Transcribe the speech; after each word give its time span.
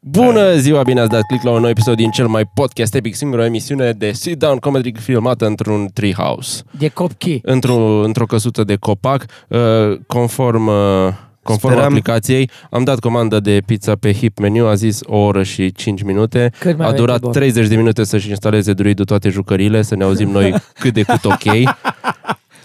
Bună 0.00 0.56
ziua, 0.56 0.82
bine 0.82 1.00
ați 1.00 1.10
dat 1.10 1.22
click 1.26 1.42
la 1.44 1.50
un 1.50 1.60
nou 1.60 1.68
episod 1.68 1.96
din 1.96 2.10
cel 2.10 2.26
mai 2.26 2.44
podcast 2.54 2.94
epic, 2.94 3.14
singura 3.14 3.44
emisiune 3.44 3.92
de 3.92 4.12
sit-down 4.12 4.56
comedy 4.58 4.92
filmată 5.00 5.46
într-un 5.46 5.88
treehouse, 5.92 6.62
De 6.78 6.88
copchi. 6.88 7.38
într-o, 7.42 8.02
într-o 8.04 8.24
căsuță 8.26 8.64
de 8.64 8.76
copac, 8.76 9.24
uh, 9.48 9.58
conform, 10.06 10.66
uh, 10.66 10.74
conform 11.42 11.74
Speram- 11.74 11.84
aplicației. 11.84 12.50
Am 12.70 12.84
dat 12.84 12.98
comandă 12.98 13.40
de 13.40 13.62
pizza 13.66 13.94
pe 13.94 14.12
hip 14.12 14.38
menu, 14.38 14.66
a 14.66 14.74
zis 14.74 15.00
o 15.04 15.16
oră 15.16 15.42
și 15.42 15.72
5 15.72 16.02
minute. 16.02 16.52
Cât 16.58 16.76
mai 16.76 16.86
A 16.86 16.88
avem 16.88 17.00
durat 17.00 17.14
de 17.20 17.20
bun? 17.24 17.32
30 17.32 17.66
de 17.68 17.76
minute 17.76 18.04
să-și 18.04 18.28
instaleze 18.28 18.72
druidul 18.72 19.04
toate 19.04 19.28
jucările, 19.28 19.82
să 19.82 19.94
ne 19.96 20.04
auzim 20.04 20.30
noi 20.30 20.54
cât 20.80 20.92
de 20.94 21.02
cât 21.02 21.24
ok. 21.24 21.42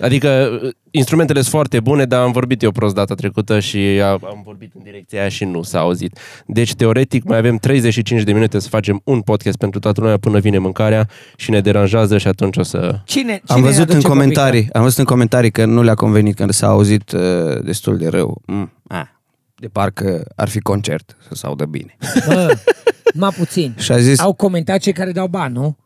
Adică 0.01 0.59
uh, 0.63 0.69
instrumentele 0.91 1.39
sunt 1.39 1.51
foarte 1.51 1.79
bune, 1.79 2.05
dar 2.05 2.21
am 2.21 2.31
vorbit 2.31 2.61
eu 2.63 2.71
prost 2.71 2.95
data 2.95 3.15
trecută 3.15 3.59
și 3.59 3.77
a- 3.77 4.07
am 4.09 4.41
vorbit 4.43 4.71
în 4.75 4.81
direcția 4.83 5.19
aia 5.19 5.29
și 5.29 5.45
nu 5.45 5.61
s-a 5.63 5.79
auzit. 5.79 6.19
Deci, 6.45 6.75
teoretic, 6.75 7.23
mai 7.23 7.37
avem 7.37 7.57
35 7.57 8.21
de 8.23 8.31
minute 8.33 8.59
să 8.59 8.67
facem 8.69 9.01
un 9.03 9.21
podcast 9.21 9.57
pentru 9.57 9.79
toată 9.79 10.01
lumea 10.01 10.17
până 10.17 10.39
vine 10.39 10.57
mâncarea 10.57 11.07
și 11.35 11.49
ne 11.49 11.61
deranjează 11.61 12.17
și 12.17 12.27
atunci 12.27 12.57
o 12.57 12.63
să... 12.63 12.99
Cine, 13.05 13.23
cine 13.23 13.41
Am 13.47 13.61
văzut 13.61 13.81
aduce 13.81 13.95
în 13.95 14.01
comentarii, 14.03 14.69
am 14.73 14.81
văzut 14.81 14.97
în 14.97 15.05
comentarii 15.05 15.51
că 15.51 15.65
nu 15.65 15.81
le-a 15.83 15.93
convenit 15.95 16.35
când 16.35 16.49
s-a 16.51 16.67
auzit 16.67 17.11
uh, 17.11 17.21
destul 17.63 17.97
de 17.97 18.07
rău. 18.07 18.41
Mm, 18.45 18.71
a, 18.87 19.21
de 19.55 19.67
parcă 19.67 20.23
ar 20.35 20.49
fi 20.49 20.59
concert 20.59 21.17
să 21.27 21.35
se 21.35 21.45
audă 21.45 21.65
bine. 21.65 21.97
copii? 21.99 22.33
Bă, 22.33 22.53
mai 23.13 23.29
puțin. 23.37 23.75
Și 23.77 23.91
a 23.91 23.97
zis, 23.97 24.19
Au 24.19 24.33
comentat 24.33 24.79
cei 24.79 24.93
care 24.93 25.11
dau 25.11 25.27
bani, 25.27 25.53
nu? 25.53 25.77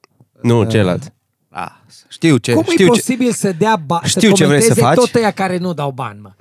Nu, 0.41 0.63
celălalt. 0.63 1.13
A, 1.57 1.81
știu 2.07 2.37
ce, 2.37 2.53
Cum 2.53 2.63
știu 2.63 2.73
e 2.85 2.87
ce. 2.87 2.93
posibil 2.93 3.31
să 3.31 3.51
dea 3.57 3.75
bani, 3.85 4.01
Știu 4.07 4.29
să 4.29 4.35
ce 4.35 4.45
vrei 4.45 4.61
să 4.61 4.67
comenteze 4.67 4.81
faci. 4.81 4.95
tot 5.11 5.15
ăia 5.21 5.31
care 5.31 5.57
nu 5.57 5.73
dau 5.73 5.91
bani, 5.91 6.19
mă? 6.21 6.31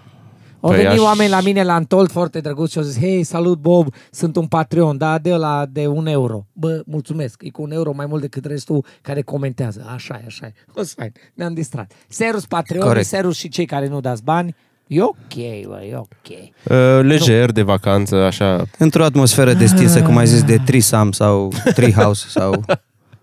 Au 0.60 0.70
Păi 0.70 0.78
venit 0.78 0.98
aș- 0.98 1.04
oameni 1.04 1.30
la 1.30 1.40
mine 1.40 1.62
la 1.62 1.74
Antold 1.74 2.10
foarte 2.10 2.40
drăguț 2.40 2.70
și 2.70 2.78
au 2.78 2.84
zis, 2.84 2.98
hei, 2.98 3.22
salut 3.22 3.58
Bob, 3.58 3.94
sunt 4.10 4.36
un 4.36 4.46
Patreon, 4.46 4.96
da, 4.98 5.18
de 5.18 5.34
la 5.34 5.66
de 5.70 5.86
un 5.86 6.06
euro. 6.06 6.46
Bă, 6.52 6.82
mulțumesc, 6.86 7.42
e 7.42 7.50
cu 7.50 7.62
un 7.62 7.72
euro 7.72 7.92
mai 7.92 8.06
mult 8.06 8.20
decât 8.20 8.44
restul 8.44 8.84
care 9.02 9.22
comentează. 9.22 9.86
Așa 9.94 10.20
e, 10.22 10.24
așa 10.26 10.46
e. 10.46 10.52
O 10.80 10.82
să 10.82 10.94
fain, 10.96 11.12
ne-am 11.34 11.54
distrat. 11.54 11.92
Serus 12.08 12.46
Patreon, 12.46 12.86
Corect. 12.86 13.06
serus 13.06 13.36
și 13.36 13.48
cei 13.48 13.66
care 13.66 13.88
nu 13.88 14.00
dați 14.00 14.22
bani. 14.22 14.54
E 14.86 15.02
ok, 15.02 15.34
bă, 15.66 15.80
e 15.90 15.96
ok. 15.96 16.08
Uh, 16.28 17.00
lejer, 17.02 17.50
de 17.52 17.62
vacanță, 17.62 18.16
așa. 18.16 18.64
Într-o 18.78 19.04
atmosferă 19.04 19.52
destinsă, 19.52 20.02
cum 20.02 20.16
ai 20.16 20.26
zis, 20.26 20.42
de 20.42 20.56
trisam 20.64 21.12
sau 21.12 21.52
treehouse 21.74 22.26
sau 22.28 22.64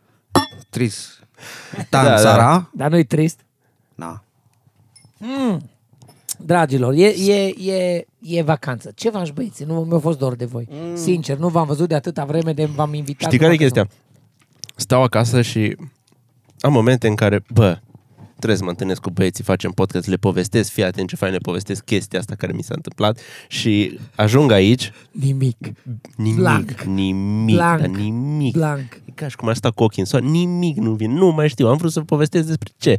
tris. 0.69 1.19
Da, 1.89 2.03
da. 2.03 2.07
Tansara. 2.09 2.69
Dar 2.73 2.89
nu-i 2.89 3.03
trist? 3.03 3.39
Da. 3.95 4.21
Dragilor, 6.37 6.93
e, 6.93 7.05
e, 7.07 7.71
e, 7.71 8.05
e 8.19 8.41
vacanță. 8.41 8.91
Ce 8.95 9.09
v-aș 9.09 9.31
băieți? 9.31 9.63
Nu 9.63 9.85
mi-a 9.89 9.99
fost 9.99 10.17
dor 10.17 10.35
de 10.35 10.45
voi. 10.45 10.67
Mm. 10.69 10.95
Sincer, 10.95 11.37
nu 11.37 11.47
v-am 11.47 11.65
văzut 11.65 11.87
de 11.87 11.95
atâta 11.95 12.25
vreme 12.25 12.53
de 12.53 12.65
v-am 12.65 12.93
invitat. 12.93 13.31
Știi 13.31 13.39
care 13.39 13.53
e 13.53 13.55
numai 13.55 13.57
că 13.57 13.63
chestia? 13.63 13.89
Stau 14.75 15.03
acasă 15.03 15.41
și 15.41 15.77
am 16.59 16.71
momente 16.71 17.07
în 17.07 17.15
care, 17.15 17.43
bă, 17.53 17.79
trebuie 18.41 18.57
să 18.57 18.63
mă 18.63 18.69
întâlnesc 18.69 19.01
cu 19.01 19.09
băieții, 19.09 19.43
facem 19.43 19.71
podcast, 19.71 20.07
le 20.07 20.15
povestesc, 20.15 20.71
fii 20.71 20.83
atent 20.83 21.09
ce 21.09 21.15
fain 21.15 21.31
le 21.31 21.37
povestesc 21.37 21.83
chestia 21.83 22.19
asta 22.19 22.35
care 22.37 22.51
mi 22.55 22.63
s-a 22.63 22.73
întâmplat 22.75 23.19
și 23.47 23.99
ajung 24.15 24.51
aici, 24.51 24.91
nu. 25.11 25.25
Nimic. 25.25 25.57
nimic, 26.15 26.35
Blank. 26.39 26.81
nimic, 26.81 27.55
Blank. 27.55 27.79
dar 27.79 27.87
nimic. 27.89 28.53
Blanc. 28.53 28.79
E 29.05 29.11
ca 29.15 29.27
și 29.27 29.35
cum 29.35 29.47
ar 29.47 29.55
sta 29.55 29.69
cu 29.71 29.83
ochii 29.83 30.01
în 30.01 30.07
soare, 30.07 30.25
nimic 30.25 30.77
nu 30.77 30.91
vine, 30.91 31.13
nu 31.13 31.27
mai 31.31 31.49
știu, 31.49 31.67
am 31.67 31.77
vrut 31.77 31.91
să 31.91 31.99
povestesc 32.01 32.47
despre 32.47 32.69
ce. 32.77 32.97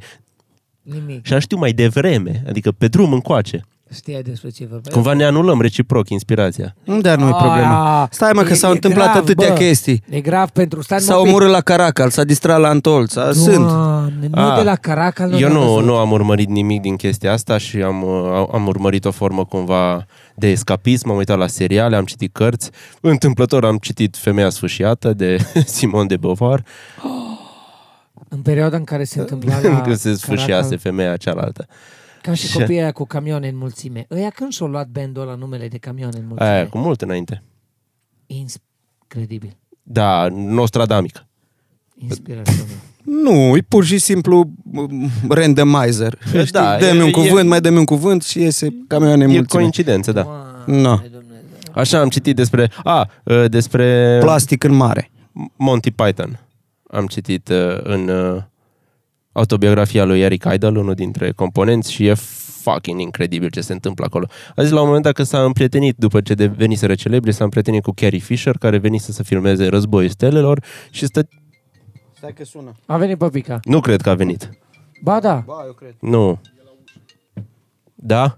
Nimic. 0.82 1.26
Și 1.26 1.32
am 1.32 1.38
știu 1.38 1.56
mai 1.56 1.72
devreme, 1.72 2.42
adică 2.48 2.72
pe 2.72 2.88
drum 2.88 3.12
încoace. 3.12 3.64
Știai 3.94 4.22
despre 4.22 4.48
ce 4.50 4.66
vorbeai? 4.70 4.92
Cumva 4.94 5.12
ne 5.12 5.24
anulăm 5.24 5.60
reciproc 5.60 6.08
inspirația. 6.08 6.74
Nu, 6.84 7.00
dar 7.00 7.18
nu 7.18 7.28
e 7.28 7.30
problema. 7.30 7.96
Aia, 7.98 8.08
Stai 8.10 8.30
mă 8.34 8.42
că 8.42 8.52
e- 8.52 8.54
s-au 8.54 8.70
e 8.70 8.74
întâmplat 8.74 9.10
grav, 9.10 9.22
atâtea 9.22 9.48
bă. 9.48 9.54
chestii. 9.54 10.02
E 10.10 10.20
grav 10.20 10.48
pentru... 10.48 10.82
Stai 10.82 11.00
S-a 11.00 11.12
mă 11.12 11.18
un 11.18 11.24
pic. 11.24 11.32
omorât 11.34 11.50
la 11.52 11.60
Caracal, 11.60 12.10
s-a 12.10 12.24
distrat 12.24 12.60
la 12.60 12.68
Antol, 12.68 13.06
s-a... 13.06 13.32
sunt. 13.32 13.66
Doamne, 14.28 14.46
nu 14.48 14.52
Ah. 14.52 14.56
de 14.58 14.62
la 14.68 14.76
Caracal. 14.76 15.32
Eu 15.32 15.38
ne-am 15.38 15.52
nu, 15.52 15.72
văzut. 15.72 15.84
nu 15.86 15.96
am 15.96 16.10
urmărit 16.12 16.48
nimic 16.48 16.80
din 16.80 16.96
chestia 16.96 17.32
asta 17.32 17.58
și 17.58 17.76
am, 17.82 18.02
uh, 18.02 18.46
am 18.52 18.66
urmărit 18.66 19.04
o 19.04 19.10
formă 19.10 19.44
cumva 19.44 20.06
de 20.34 20.46
escapism, 20.50 21.10
am 21.10 21.16
uitat 21.16 21.38
la 21.38 21.46
seriale, 21.46 21.96
am 21.96 22.04
citit 22.04 22.32
cărți. 22.32 22.70
Întâmplător 23.00 23.64
am 23.64 23.76
citit 23.78 24.16
Femeia 24.16 24.48
sfâșiată 24.50 25.12
de 25.12 25.36
Simon 25.66 26.06
de 26.06 26.16
Beauvoir, 26.16 26.64
În 28.28 28.42
perioada 28.42 28.76
în 28.76 28.84
care 28.84 29.04
se 29.04 29.20
întâmpla 29.20 29.60
la 29.60 29.80
că 29.86 29.94
se 29.94 30.14
sfâșiase 30.14 30.52
Caracal, 30.52 30.78
femeia 30.78 31.16
cealaltă. 31.16 31.66
ca 32.22 32.34
și 32.34 32.46
Și- 32.46 32.58
copiii 32.58 32.80
aia 32.80 32.92
cu 32.92 33.04
camioane 33.04 33.48
în 33.48 33.56
mulțime. 33.56 34.06
Ăia 34.10 34.30
când 34.30 34.52
și-au 34.52 34.68
luat 34.68 34.86
bandul 34.88 35.22
ăla 35.22 35.34
numele 35.34 35.68
de 35.68 35.78
camioane 35.78 36.18
în 36.18 36.26
mulțime? 36.26 36.48
Aia, 36.48 36.68
cu 36.68 36.78
mult 36.78 37.00
înainte. 37.02 37.42
Incredibil. 38.26 39.56
Da, 39.82 40.28
Nostradamic. 40.30 41.26
Inspirațional. 41.96 42.66
Nu, 43.04 43.56
e 43.56 43.64
pur 43.68 43.84
și 43.84 43.98
simplu 43.98 44.50
mm, 44.62 45.10
randomizer. 45.28 46.18
Da, 46.32 46.42
Da, 46.60 46.76
e- 46.76 46.80
dă-mi 46.80 47.00
un 47.02 47.08
e- 47.08 47.10
cuvânt, 47.10 47.48
mai 47.48 47.60
dă-mi 47.60 47.78
un 47.78 47.84
cuvânt 47.84 48.22
și 48.22 48.40
iese 48.40 48.68
camioane 48.86 49.22
E 49.22 49.26
mulțime. 49.26 49.46
coincidență, 49.60 50.12
da. 50.12 50.22
Doamne, 50.22 50.82
No. 50.88 50.94
Dumnezeu. 50.96 51.12
Așa 51.74 51.98
am 52.00 52.08
citit 52.08 52.36
despre... 52.36 52.70
A, 52.84 53.08
uh, 53.24 53.44
despre 53.48 54.18
Plastic 54.20 54.64
în 54.64 54.74
mare. 54.74 55.10
Monty 55.56 55.90
Python. 55.90 56.40
Am 56.90 57.06
citit 57.06 57.48
uh, 57.48 57.78
în 57.82 58.08
uh, 58.08 58.42
autobiografia 59.32 60.04
lui 60.04 60.20
Eric 60.20 60.44
Idle, 60.54 60.68
unul 60.68 60.94
dintre 60.94 61.30
componenți, 61.32 61.92
și 61.92 62.06
e 62.06 62.14
fucking 62.62 63.00
incredibil 63.00 63.48
ce 63.50 63.60
se 63.60 63.72
întâmplă 63.72 64.04
acolo. 64.04 64.26
A 64.56 64.62
zis 64.62 64.70
la 64.72 64.80
un 64.80 64.86
moment 64.86 65.04
dat 65.04 65.12
că 65.12 65.22
s-a 65.22 65.38
împrietenit, 65.44 65.94
după 65.98 66.20
ce 66.20 66.34
deveniseră 66.34 66.94
celebri, 66.94 67.32
s-a 67.32 67.44
împrietenit 67.44 67.82
cu 67.82 67.92
Carrie 67.94 68.18
Fisher, 68.18 68.56
care 68.58 68.78
venise 68.78 69.12
să 69.12 69.22
filmeze 69.22 69.66
Războiul 69.66 70.10
Stelelor 70.10 70.62
și 70.90 71.04
stă... 71.06 71.28
Stai 72.22 72.34
că 72.34 72.44
sună. 72.44 72.72
A 72.86 72.96
venit 72.96 73.18
Păpica. 73.18 73.60
Nu 73.64 73.80
cred 73.80 74.00
că 74.00 74.10
a 74.10 74.14
venit. 74.14 74.50
Ba 75.02 75.20
da. 75.20 75.34
Ba, 75.46 75.62
eu 75.66 75.72
cred. 75.72 75.94
Nu. 76.00 76.40
Da? 77.94 78.36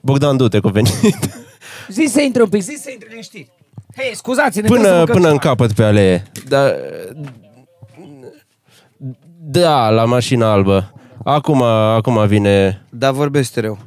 Bogdan, 0.00 0.36
du-te 0.36 0.60
că 0.60 0.66
a 0.66 0.70
venit. 0.70 0.92
Zi 1.88 2.06
să 2.10 2.20
intre 2.20 2.42
un 2.42 2.48
pic, 2.48 2.62
zi 2.62 2.76
să 2.80 2.90
intre 2.90 3.08
liniștit. 3.10 3.48
Hei, 3.96 4.16
scuzați-ne. 4.16 4.62
trebuie 4.66 4.80
să 4.80 4.86
Până, 4.86 4.96
mâncăm 4.96 5.14
până 5.14 5.28
în 5.28 5.38
ceva. 5.38 5.48
capăt 5.48 5.72
pe 5.72 5.82
alee. 5.84 6.30
Da, 6.48 6.70
da, 9.40 9.90
la 9.90 10.04
mașina 10.04 10.52
albă. 10.52 10.92
Acum, 11.24 11.62
acum 11.62 12.26
vine... 12.26 12.84
Da, 12.90 13.12
vorbesc 13.12 13.56
rău. 13.56 13.78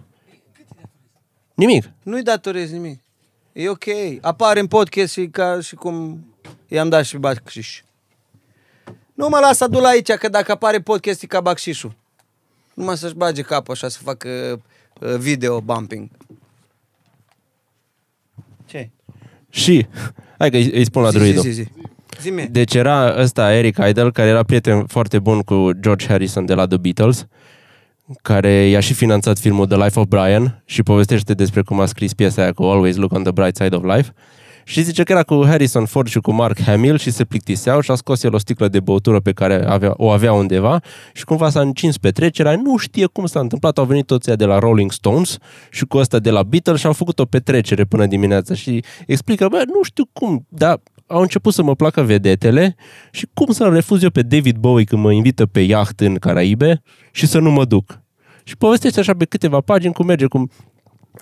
Nimic. 1.54 1.90
Nu-i 2.04 2.24
datorez 2.24 2.72
nimic. 2.72 3.00
E 3.54 3.70
ok. 3.70 3.86
Apare 4.22 4.60
în 4.60 4.68
podcast 4.68 5.12
și 5.12 5.28
ca 5.28 5.60
și 5.62 5.76
cum 5.76 6.26
i-am 6.72 6.90
dat 6.90 7.06
și 7.06 7.18
bacșiș. 7.18 7.82
Nu 9.14 9.28
mă 9.30 9.38
las 9.42 9.62
adu 9.62 9.80
la 9.80 9.88
aici, 9.88 10.12
că 10.12 10.30
dacă 10.30 10.52
apare 10.52 10.80
podcast 10.80 11.24
e 11.24 11.28
ca 11.28 11.42
bacșișul. 11.42 11.96
Numai 12.74 12.98
să-și 12.98 13.14
bage 13.14 13.42
capul 13.42 13.74
așa, 13.74 13.88
să 13.88 14.00
facă 14.04 14.62
uh, 15.00 15.16
video 15.16 15.62
bumping. 15.62 16.10
Ce? 18.66 18.90
Și, 19.50 19.88
hai 20.38 20.50
că 20.50 20.58
îi, 20.58 20.72
îi 20.72 20.86
spun 20.86 21.02
la 21.02 21.10
zi, 21.10 21.18
druidul. 21.18 21.42
zi, 21.42 21.50
zi, 21.50 21.62
zi. 21.62 21.68
Zi-mi. 22.22 22.48
Deci 22.52 22.74
era 22.74 23.16
ăsta 23.18 23.54
Eric 23.54 23.78
Idle, 23.88 24.12
care 24.12 24.30
era 24.30 24.44
prieten 24.44 24.86
foarte 24.86 25.20
bun 25.20 25.42
cu 25.42 25.70
George 25.80 26.08
Harrison 26.08 26.46
de 26.46 26.54
la 26.54 26.68
The 26.68 26.78
Beatles, 26.78 27.28
care 28.22 28.52
i-a 28.52 28.80
și 28.80 28.94
finanțat 28.94 29.40
filmul 29.40 29.68
The 29.68 29.84
Life 29.84 30.00
of 30.00 30.06
Brian 30.08 30.64
și 30.66 30.84
povestește 30.84 31.34
despre 31.34 31.62
cum 31.62 31.80
a 31.80 31.86
scris 31.86 32.14
piesa 32.14 32.42
aia 32.42 32.54
cu 32.54 32.64
Always 32.64 32.96
Look 32.96 33.12
on 33.12 33.24
the 33.24 33.32
Bright 33.32 33.56
Side 33.56 33.76
of 33.76 33.84
Life. 33.96 34.14
Și 34.64 34.82
zice 34.82 35.04
că 35.04 35.12
era 35.12 35.24
cu 35.24 35.46
Harrison 35.46 35.86
Ford 35.86 36.08
și 36.08 36.20
cu 36.20 36.32
Mark 36.32 36.62
Hamill 36.62 36.98
și 36.98 37.12
se 37.12 37.26
plictiseau 37.26 37.80
și 37.80 37.92
a 37.92 37.96
scos 37.96 38.24
el 38.24 38.34
o 38.34 38.38
sticlă 38.38 38.68
de 38.68 38.80
băutură 38.80 39.20
pe 39.20 39.32
care 39.32 39.66
avea, 39.68 39.94
o 39.96 40.10
avea 40.10 40.34
undeva 40.34 40.80
și 41.14 41.26
cumva 41.26 41.50
s-a 41.50 41.62
încins 41.62 41.98
petrecerea, 41.98 42.56
nu 42.56 42.78
știe 42.78 43.06
cum 43.06 43.26
s-a 43.26 43.40
întâmplat, 43.40 43.78
au 43.78 43.86
venit 43.86 44.06
toți 44.06 44.30
ăia 44.30 44.38
de 44.38 44.46
la 44.46 44.60
Rolling 44.60 44.92
Stones 44.92 45.38
și 45.72 45.86
cu 45.86 45.98
ăsta 45.98 46.20
de 46.20 46.30
la 46.30 46.44
Beatles 46.44 46.80
și 46.80 46.86
au 46.86 46.94
făcut 46.94 47.20
o 47.20 47.26
petrecere 47.26 47.84
până 47.84 48.06
dimineața 48.06 48.54
și 48.54 48.84
explică, 49.08 49.48
bă, 49.48 49.62
nu 49.66 49.84
știu 49.84 50.04
cum, 50.14 50.46
dar 50.50 50.82
au 51.08 51.22
început 51.22 51.54
să 51.54 51.64
mă 51.64 51.76
placă 51.76 52.02
vedetele 52.02 52.76
și 53.12 53.28
cum 53.34 53.54
să-l 53.54 53.74
refuz 53.74 54.04
eu 54.04 54.10
pe 54.10 54.22
David 54.22 54.58
Bowie 54.58 54.86
când 54.86 55.02
mă 55.02 55.12
invită 55.12 55.46
pe 55.46 55.60
iaht 55.60 56.00
în 56.00 56.16
Caraibe 56.16 56.82
și 57.12 57.28
să 57.28 57.40
nu 57.40 57.52
mă 57.52 57.66
duc. 57.66 58.02
Și 58.44 58.58
povestește 58.58 59.00
așa 59.00 59.14
pe 59.14 59.26
câteva 59.26 59.60
pagini 59.60 59.94
cum 59.94 60.06
merge, 60.06 60.26
cum 60.26 60.50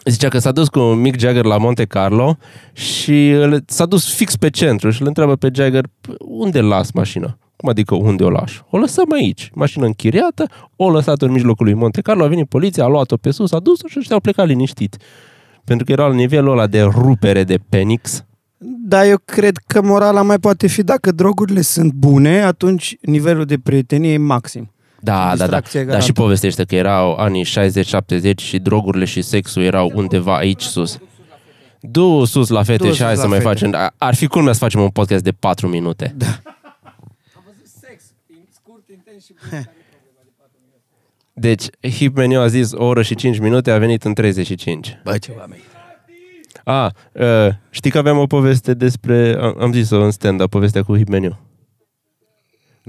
Zicea 0.05 0.27
că 0.27 0.39
s-a 0.39 0.51
dus 0.51 0.67
cu 0.67 0.79
Mick 0.79 1.19
Jagger 1.19 1.45
la 1.45 1.57
Monte 1.57 1.85
Carlo 1.85 2.37
și 2.73 3.29
îl- 3.29 3.63
s-a 3.65 3.85
dus 3.85 4.13
fix 4.13 4.35
pe 4.35 4.49
centru 4.49 4.89
și 4.89 5.01
îl 5.01 5.07
întreabă 5.07 5.35
pe 5.35 5.49
Jagger 5.53 5.85
"P- 5.87 6.15
unde 6.19 6.61
las 6.61 6.91
mașina? 6.91 7.37
Cum 7.55 7.69
adică 7.69 7.95
unde 7.95 8.23
o 8.23 8.29
lași? 8.29 8.61
O 8.69 8.77
lăsăm 8.77 9.11
aici. 9.13 9.51
Mașină 9.53 9.85
închiriată, 9.85 10.45
o 10.75 10.89
lăsat 10.89 11.21
în 11.21 11.31
mijlocul 11.31 11.65
lui 11.65 11.73
Monte 11.73 12.01
Carlo, 12.01 12.23
a 12.23 12.27
venit 12.27 12.47
poliția, 12.49 12.83
a 12.83 12.87
luat-o 12.87 13.17
pe 13.17 13.31
sus, 13.31 13.51
a 13.51 13.59
dus-o 13.59 13.87
și 13.87 13.95
ăștia 13.99 14.15
au 14.15 14.21
plecat 14.21 14.47
liniștit. 14.47 14.97
Pentru 15.63 15.85
că 15.85 15.91
era 15.91 16.07
la 16.07 16.13
nivelul 16.13 16.51
ăla 16.51 16.67
de 16.67 16.81
rupere 16.81 17.43
de 17.43 17.59
penix. 17.69 18.23
Dar 18.87 19.05
eu 19.05 19.17
cred 19.25 19.57
că 19.67 19.81
morala 19.81 20.21
mai 20.21 20.39
poate 20.39 20.67
fi 20.67 20.83
dacă 20.83 21.11
drogurile 21.11 21.61
sunt 21.61 21.93
bune, 21.93 22.41
atunci 22.41 22.97
nivelul 23.01 23.45
de 23.45 23.57
prietenie 23.57 24.13
e 24.13 24.17
maxim. 24.17 24.71
Da, 25.01 25.13
da, 25.13 25.27
da. 25.27 25.35
Distracție 25.35 25.79
Dar 25.79 25.87
garantată. 25.87 26.05
și 26.05 26.11
povestește 26.21 26.63
că 26.63 26.75
erau 26.75 27.15
anii 27.15 27.45
60-70 27.45 28.35
și 28.37 28.59
drogurile 28.59 29.05
și 29.05 29.21
sexul 29.21 29.61
erau 29.63 29.91
undeva 29.93 30.35
aici 30.37 30.61
sus. 30.61 30.99
Du 31.81 32.25
sus 32.25 32.49
la 32.49 32.63
fete 32.63 32.87
Du 32.87 32.93
și 32.93 33.03
hai 33.03 33.11
sus 33.13 33.19
să 33.21 33.27
la 33.27 33.29
mai 33.33 33.39
fete. 33.41 33.49
facem. 33.53 33.75
A- 33.75 33.93
Ar 33.97 34.15
fi 34.15 34.27
culmea 34.27 34.53
să 34.53 34.59
facem 34.59 34.81
un 34.81 34.89
podcast 34.89 35.23
de 35.23 35.31
4 35.31 35.67
minute. 35.67 36.13
Da. 36.17 36.25
Am 36.25 37.43
văzut 37.45 37.65
sex, 37.81 38.03
scurt, 38.53 38.89
intens 38.89 39.25
și 39.25 39.33
Deci, 41.33 41.65
Hip 41.81 42.15
Menu 42.15 42.39
a 42.39 42.47
zis 42.47 42.71
o 42.71 42.85
oră 42.85 43.01
și 43.01 43.15
5 43.15 43.39
minute, 43.39 43.71
a 43.71 43.77
venit 43.77 44.03
în 44.03 44.13
35. 44.13 44.99
Bă, 45.03 45.17
ce 45.17 45.33
oameni. 45.37 45.61
A, 46.63 46.91
uh, 47.13 47.47
știi 47.69 47.91
că 47.91 47.97
aveam 47.97 48.17
o 48.17 48.25
poveste 48.25 48.73
despre, 48.73 49.35
am, 49.41 49.55
am 49.59 49.71
zis-o 49.73 50.01
în 50.03 50.11
stand-up, 50.11 50.49
povestea 50.49 50.83
cu 50.83 50.97
Hip 50.97 51.07
Menu. 51.07 51.29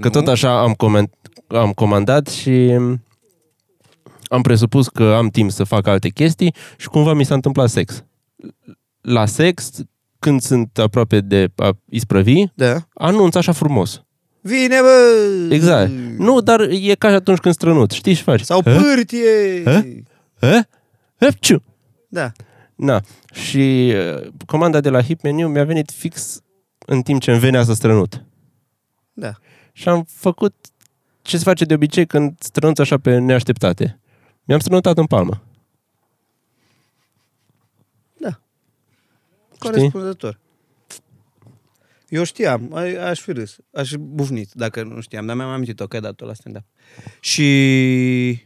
Că 0.01 0.07
Nu? 0.07 0.11
tot 0.11 0.29
așa 0.29 0.61
am, 0.62 0.73
coment, 0.73 1.15
am 1.47 1.73
comandat 1.73 2.27
și 2.27 2.77
am 4.29 4.43
presupus 4.43 4.88
că 4.88 5.15
am 5.17 5.29
timp 5.29 5.50
să 5.50 5.65
fac 5.65 5.87
alte 5.87 6.09
chestii 6.09 6.55
și 6.77 6.88
cumva 6.88 7.12
mi 7.12 7.25
s-a 7.25 7.35
întâmplat 7.35 7.69
sex. 7.71 8.05
La 9.00 9.27
sex, 9.27 9.71
când 10.19 10.41
sunt 10.41 10.79
aproape 10.79 11.21
de 11.21 11.49
a 11.56 11.71
isprăvi, 11.88 12.44
Da. 12.55 12.77
anunț 12.94 13.35
așa 13.35 13.53
frumos. 13.53 14.03
Vine, 14.41 14.77
bă! 14.81 15.55
Exact. 15.55 15.91
Nu, 16.17 16.41
dar 16.41 16.61
e 16.61 16.94
ca 16.94 17.09
și 17.09 17.15
atunci 17.15 17.38
când 17.38 17.55
strănut. 17.55 17.91
Știi 17.91 18.15
și 18.15 18.23
faci. 18.23 18.41
Sau 18.41 18.62
Hă? 18.62 18.81
pârtie! 18.81 19.62
Hă? 19.65 19.85
Hă? 20.41 20.61
Hăpciu. 21.19 21.62
Da. 22.09 22.33
Na. 22.75 23.00
Și 23.33 23.93
uh, 23.97 24.26
comanda 24.47 24.81
de 24.81 24.88
la 24.88 25.03
Hip 25.03 25.23
Menu 25.23 25.49
mi-a 25.49 25.65
venit 25.65 25.91
fix 25.91 26.41
în 26.87 27.03
timp 27.03 27.21
ce 27.21 27.31
îmi 27.31 27.41
venea 27.41 27.62
să 27.65 27.73
strănut. 27.73 28.25
Da. 29.12 29.31
Și 29.73 29.88
am 29.88 30.06
făcut 30.09 30.55
ce 31.31 31.37
se 31.37 31.44
face 31.44 31.65
de 31.65 31.75
obicei 31.75 32.06
când 32.06 32.35
strănuți 32.38 32.81
așa 32.81 32.99
pe 32.99 33.19
neașteptate. 33.19 34.00
Mi-am 34.44 34.61
strănutat 34.61 34.99
în 34.99 35.06
palmă. 35.06 35.43
Da. 38.19 38.41
Corespunzător. 39.59 40.38
Eu 42.09 42.25
știam, 42.25 42.71
a- 42.75 43.05
aș 43.09 43.21
fi 43.21 43.32
râs, 43.32 43.56
aș 43.73 43.88
fi 43.91 43.97
bufnit 43.97 44.50
dacă 44.53 44.82
nu 44.82 45.00
știam, 45.00 45.27
dar 45.27 45.37
mi-am 45.37 45.49
amintit-o 45.49 45.87
că 45.87 45.97
ai 45.97 46.03
dat-o 46.03 46.27
la 46.27 46.35
stand-up. 46.35 46.65
Și 47.21 48.38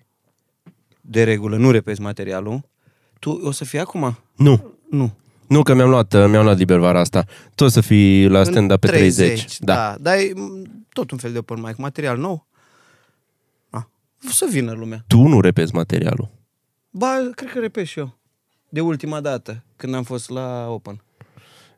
de 1.01 1.25
regulă 1.25 1.57
nu 1.57 1.71
repezi 1.71 2.01
materialul. 2.01 2.69
Tu 3.19 3.31
o 3.31 3.51
să 3.51 3.65
fii 3.65 3.79
acum? 3.79 4.19
Nu. 4.37 4.73
Nu. 4.91 5.17
Nu, 5.49 5.63
că 5.63 5.75
mi-am 5.75 5.89
luat, 5.89 6.13
uh, 6.13 6.27
mi-am 6.29 6.45
luat 6.45 6.57
liber 6.57 6.79
vara 6.79 7.01
asta. 7.01 7.25
Tu 7.55 7.65
o 7.65 7.69
să 7.69 7.81
fii 7.81 8.29
la 8.29 8.45
stand-up 8.45 8.81
pe 8.81 8.87
30. 8.87 9.59
Da. 9.59 9.75
da. 9.75 9.97
Dar 10.01 10.17
e 10.19 10.33
m, 10.35 10.63
tot 10.93 11.11
un 11.11 11.19
fel 11.19 11.33
de 11.33 11.39
open 11.39 11.61
mic, 11.61 11.77
material 11.77 12.19
nou. 12.19 12.47
A. 14.25 14.29
O 14.29 14.33
să 14.33 14.47
vină 14.51 14.73
lumea. 14.73 15.05
Tu 15.07 15.27
nu 15.27 15.41
repezi 15.41 15.75
materialul. 15.75 16.31
Ba, 16.91 17.31
cred 17.35 17.51
că 17.51 17.59
repet 17.59 17.87
și 17.87 17.99
eu. 17.99 18.19
De 18.69 18.81
ultima 18.81 19.21
dată, 19.21 19.65
când 19.77 19.95
am 19.95 20.03
fost 20.03 20.31
la 20.31 20.67
open. 20.69 21.03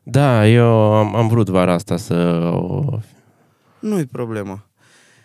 Da, 0.03 0.47
eu 0.47 0.65
am, 0.93 1.15
am 1.15 1.27
vrut 1.27 1.49
vara 1.49 1.73
asta 1.73 1.97
să... 1.97 2.13
o- 2.53 2.99
Nu-i 3.79 4.05
problemă. 4.05 4.65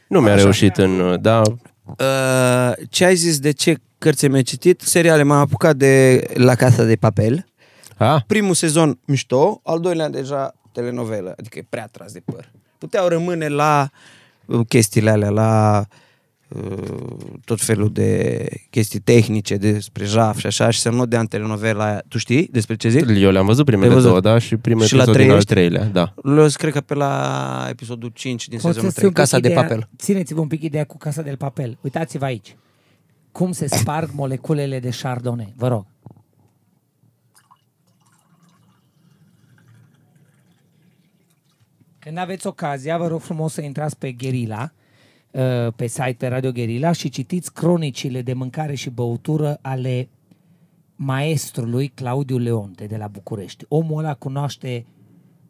Nu 0.09 0.21
mi-a 0.21 0.33
Așa. 0.33 0.43
reușit 0.43 0.77
în... 0.77 1.01
uh, 1.01 1.21
Da, 1.21 1.43
Uh, 1.87 2.73
ce 2.91 3.05
ai 3.05 3.15
zis 3.15 3.39
de 3.39 3.51
ce 3.51 3.77
cărți 3.99 4.27
mi-ai 4.29 4.43
citit? 4.43 4.81
Seriale 4.81 5.23
m-am 5.23 5.39
apucat 5.41 5.77
de 5.77 6.25
La 6.35 6.55
Casa 6.55 6.85
de 6.85 6.97
Papel. 6.97 7.47
a? 7.99 8.25
Primul 8.27 8.55
sezon 8.55 8.99
mișto, 9.05 9.61
al 9.65 9.81
doilea 9.81 10.09
deja 10.09 10.55
telenovelă, 10.73 11.35
adică 11.39 11.59
e 11.59 11.67
prea 11.69 11.87
tras 11.87 12.13
de 12.13 12.21
păr. 12.25 12.51
Puteau 12.79 13.09
rămâne 13.09 13.49
la 13.49 13.89
uh, 14.47 14.67
chestiile 14.69 15.11
alea, 15.11 15.31
la 15.31 15.79
uh, 15.81 15.97
tot 17.45 17.61
felul 17.61 17.93
de 17.93 18.47
chestii 18.71 18.99
tehnice 18.99 19.57
despre 19.57 20.05
jaf 20.05 20.39
și 20.39 20.47
așa 20.47 20.71
și 20.71 20.81
să 20.81 20.91
nu 20.91 21.07
dea 21.07 21.21
în 21.21 21.27
telenovela 21.27 21.85
aia. 21.85 22.03
Tu 22.09 22.19
știi 22.19 22.49
despre 22.51 22.77
ce 22.77 22.89
zic? 22.89 23.09
Eu 23.09 23.31
le-am 23.31 23.47
văzut 23.47 23.65
primele 23.65 23.87
Le-ai 23.87 24.01
văzut? 24.01 24.23
două, 24.23 24.35
da, 24.35 24.39
și 24.39 24.57
primul 24.57 24.85
Și 24.85 24.95
la 24.95 25.03
episod 25.03 25.15
trei 25.15 25.25
din 25.25 25.33
al 25.35 25.41
ești? 25.41 25.53
treilea, 25.53 25.85
da. 25.85 26.13
Los, 26.23 26.57
cred 26.57 26.73
că 26.73 26.81
pe 26.81 26.95
la 26.95 27.67
episodul 27.69 28.11
5 28.15 28.49
din 28.49 28.59
sezonul 28.59 28.91
3, 28.93 29.13
Casa 29.13 29.39
de 29.39 29.51
Papel. 29.51 29.89
Țineți-vă 29.99 30.41
un 30.41 30.49
pic 30.49 30.63
ideea 30.63 30.85
cu 30.85 30.97
Casa 30.99 31.23
del 31.23 31.37
Papel. 31.37 31.79
Uitați-vă 31.81 32.25
aici. 32.25 32.57
Cum 33.33 33.53
se 33.53 33.67
sparg 33.67 34.11
moleculele 34.15 34.81
de 34.81 34.91
chardonnay. 35.03 35.53
Vă 35.57 35.69
rog. 35.69 35.87
Când 41.99 42.19
aveți 42.19 42.47
ocazia, 42.47 42.99
vă 42.99 43.07
rog 43.07 43.21
frumos 43.21 43.53
să 43.53 43.61
intrați 43.61 43.99
pe 43.99 44.13
Guerilla, 44.13 44.73
uh, 44.75 44.82
pe 45.77 45.87
site, 45.87 46.15
pe 46.19 46.27
Radio 46.27 46.53
Guerilla 46.53 46.93
și 46.93 47.09
citiți 47.09 47.53
cronicile 47.53 48.23
de 48.23 48.33
mâncare 48.33 48.75
și 48.75 48.91
băutură 48.91 49.59
ale 49.63 50.09
maestrului 50.97 51.89
Claudiu 51.89 52.39
Leonte 52.39 52.87
de 52.87 52.97
la 52.97 53.07
București. 53.07 53.65
Omul 53.69 53.99
ăla 53.99 54.15
cunoaște 54.15 54.87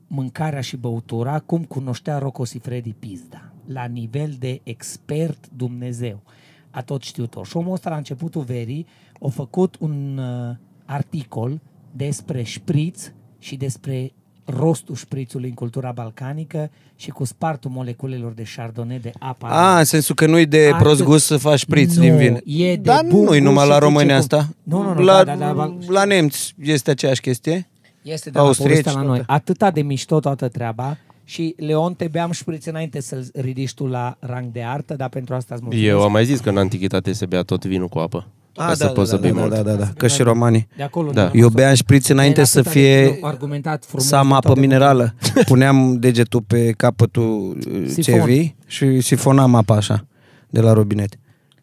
mâncarea 0.07 0.61
și 0.61 0.77
băutura 0.77 1.39
cum 1.39 1.65
cunoștea 1.65 2.19
Rocco 2.19 2.45
Sifredi 2.45 2.93
Pizda, 2.93 3.53
la 3.67 3.85
nivel 3.85 4.37
de 4.39 4.61
expert 4.63 5.49
Dumnezeu, 5.57 6.23
a 6.71 6.83
tot 6.83 7.03
știutor. 7.03 7.47
Și 7.47 7.57
omul 7.57 7.73
ăsta 7.73 7.91
la 7.91 7.97
începutul 7.97 8.43
verii 8.43 8.87
a 9.21 9.29
făcut 9.29 9.77
un 9.81 10.19
uh, 10.19 10.57
articol 10.85 11.61
despre 11.93 12.43
șpriț 12.43 13.13
și 13.39 13.57
despre 13.57 14.13
rostul 14.45 14.95
șprițului 14.95 15.49
în 15.49 15.55
cultura 15.55 15.91
balcanică 15.95 16.71
și 16.97 17.11
cu 17.11 17.25
spartul 17.25 17.71
moleculelor 17.71 18.33
de 18.33 18.43
chardonnay 18.57 18.99
de 18.99 19.13
apă. 19.19 19.47
A, 19.47 19.79
în 19.79 19.85
sensul 19.85 20.15
că 20.15 20.27
nu-i 20.27 20.47
de 20.47 20.67
Atât. 20.67 20.79
prost 20.83 21.03
gust 21.03 21.25
să 21.27 21.37
faci 21.37 21.59
șpriț 21.59 21.95
Nu, 21.95 22.03
din 22.03 22.17
vin. 22.17 22.41
e 22.45 22.75
de 22.77 22.81
Dar 22.83 23.05
bun 23.09 23.19
nu-i 23.25 23.27
gust 23.27 23.41
numai 23.41 23.63
și 23.65 23.69
la 23.69 23.75
zice 23.75 23.87
români 23.87 24.09
cum- 24.09 24.17
asta. 24.17 24.49
Nu, 24.63 24.83
nu, 24.83 24.95
nu, 24.95 25.01
la, 25.03 25.25
da, 25.25 25.35
da, 25.37 25.53
da. 25.53 25.75
la 25.89 26.05
nemți 26.05 26.55
este 26.63 26.91
aceeași 26.91 27.21
chestie. 27.21 27.69
Este 28.03 28.31
de 28.31 28.39
la 28.39 28.45
Austrieci, 28.45 28.69
povestea 28.69 28.93
la 28.93 29.07
noi. 29.07 29.17
toate. 29.17 29.33
Atâta 29.33 29.71
de 29.71 29.83
mișto 29.83 30.21
toată 30.21 30.49
treaba 30.49 30.97
și 31.25 31.55
Leon 31.59 31.95
te 31.95 32.09
beam 32.11 32.31
șpriț 32.31 32.65
înainte 32.67 33.01
să-l 33.01 33.27
ridici 33.35 33.75
tu 33.75 33.87
la 33.87 34.17
rang 34.21 34.53
de 34.53 34.63
artă, 34.63 34.95
dar 34.95 35.09
pentru 35.09 35.35
asta 35.35 35.55
îți 35.55 35.63
mulțumesc. 35.63 35.93
Eu 35.93 36.03
am 36.03 36.13
mai 36.13 36.25
zis 36.25 36.41
că 36.41 36.49
în 36.49 36.57
antichitate 36.57 37.13
se 37.13 37.27
bea 37.27 37.43
tot 37.43 37.65
vinul 37.65 37.89
cu 37.89 37.99
apă. 37.99 38.27
Ah, 38.57 38.67
ca 38.67 38.75
să 38.75 38.87
poți 38.87 39.11
să 39.11 39.17
bei 39.17 39.33
da, 39.33 39.39
mult. 39.41 39.55
da, 39.55 39.63
da, 39.63 39.73
da, 39.73 39.89
că 39.97 40.07
și 40.07 40.23
romanii. 40.23 40.69
De 40.77 40.83
acolo 40.83 41.11
Da. 41.11 41.21
ne-am 41.21 41.31
Eu 41.35 41.41
luat-o. 41.41 41.57
beam 41.57 41.75
șpriț 41.75 42.09
înainte 42.09 42.39
Era 42.39 42.49
să 42.49 42.59
atâta 42.59 42.75
de 42.75 42.79
fie 42.81 43.19
argumentat 43.23 43.85
frumos 43.85 44.07
să 44.07 44.17
am 44.17 44.29
de 44.29 44.35
apă 44.35 44.47
toate 44.47 44.61
minerală. 44.61 45.15
Puneam 45.47 45.97
degetul 45.99 46.43
pe 46.43 46.71
capătul 46.77 47.57
uh, 47.73 47.85
Sifon. 47.87 48.03
cevii 48.15 48.57
și 48.67 49.01
sifonam 49.01 49.55
apa 49.55 49.75
așa, 49.75 50.07
de 50.51 50.61
la 50.61 50.73
robinet. 50.73 51.13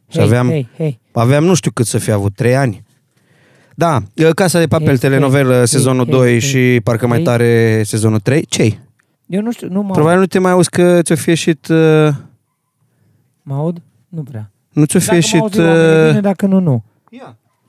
Și 0.07 0.17
Hei, 0.17 0.25
aveam, 0.25 0.47
hei, 0.49 0.67
hei. 0.77 0.99
aveam 1.11 1.43
nu 1.43 1.53
știu 1.53 1.71
cât 1.71 1.85
să 1.85 1.97
fi 1.97 2.11
avut, 2.11 2.35
trei 2.35 2.55
ani. 2.55 2.83
Da, 3.75 4.03
Casa 4.35 4.59
de 4.59 4.67
Papel, 4.67 4.87
Hei, 4.87 4.97
telenovelă, 4.97 5.55
hei, 5.57 5.67
sezonul 5.67 6.03
hei, 6.03 6.13
2 6.13 6.29
hei, 6.29 6.39
și 6.39 6.79
parcă 6.83 7.07
mai 7.07 7.15
hei. 7.17 7.25
tare 7.25 7.81
sezonul 7.85 8.19
3. 8.19 8.45
Ce-i? 8.45 8.79
Eu 9.27 9.41
nu 9.41 9.51
știu, 9.51 9.67
nu 9.71 9.81
mă 9.81 9.91
Probabil 9.93 10.19
nu 10.19 10.25
te 10.25 10.39
mai 10.39 10.51
auzi 10.51 10.69
că 10.69 11.01
ți-o 11.01 11.15
fi 11.15 11.29
ieșit... 11.29 11.67
Uh, 11.67 11.77
Mă 13.41 13.55
aud? 13.55 13.81
Nu 14.07 14.23
prea. 14.23 14.51
Nu 14.71 14.85
ți-o 14.85 14.99
fi 14.99 15.05
Dacă 15.05 15.11
mă 15.11 15.15
ieșit... 15.15 15.39
auzi 15.41 15.59
oamenii 15.59 16.05
bine, 16.05 16.15
Uh, 16.17 16.21
dacă 16.21 16.45
nu, 16.45 16.59
nu. 16.59 16.83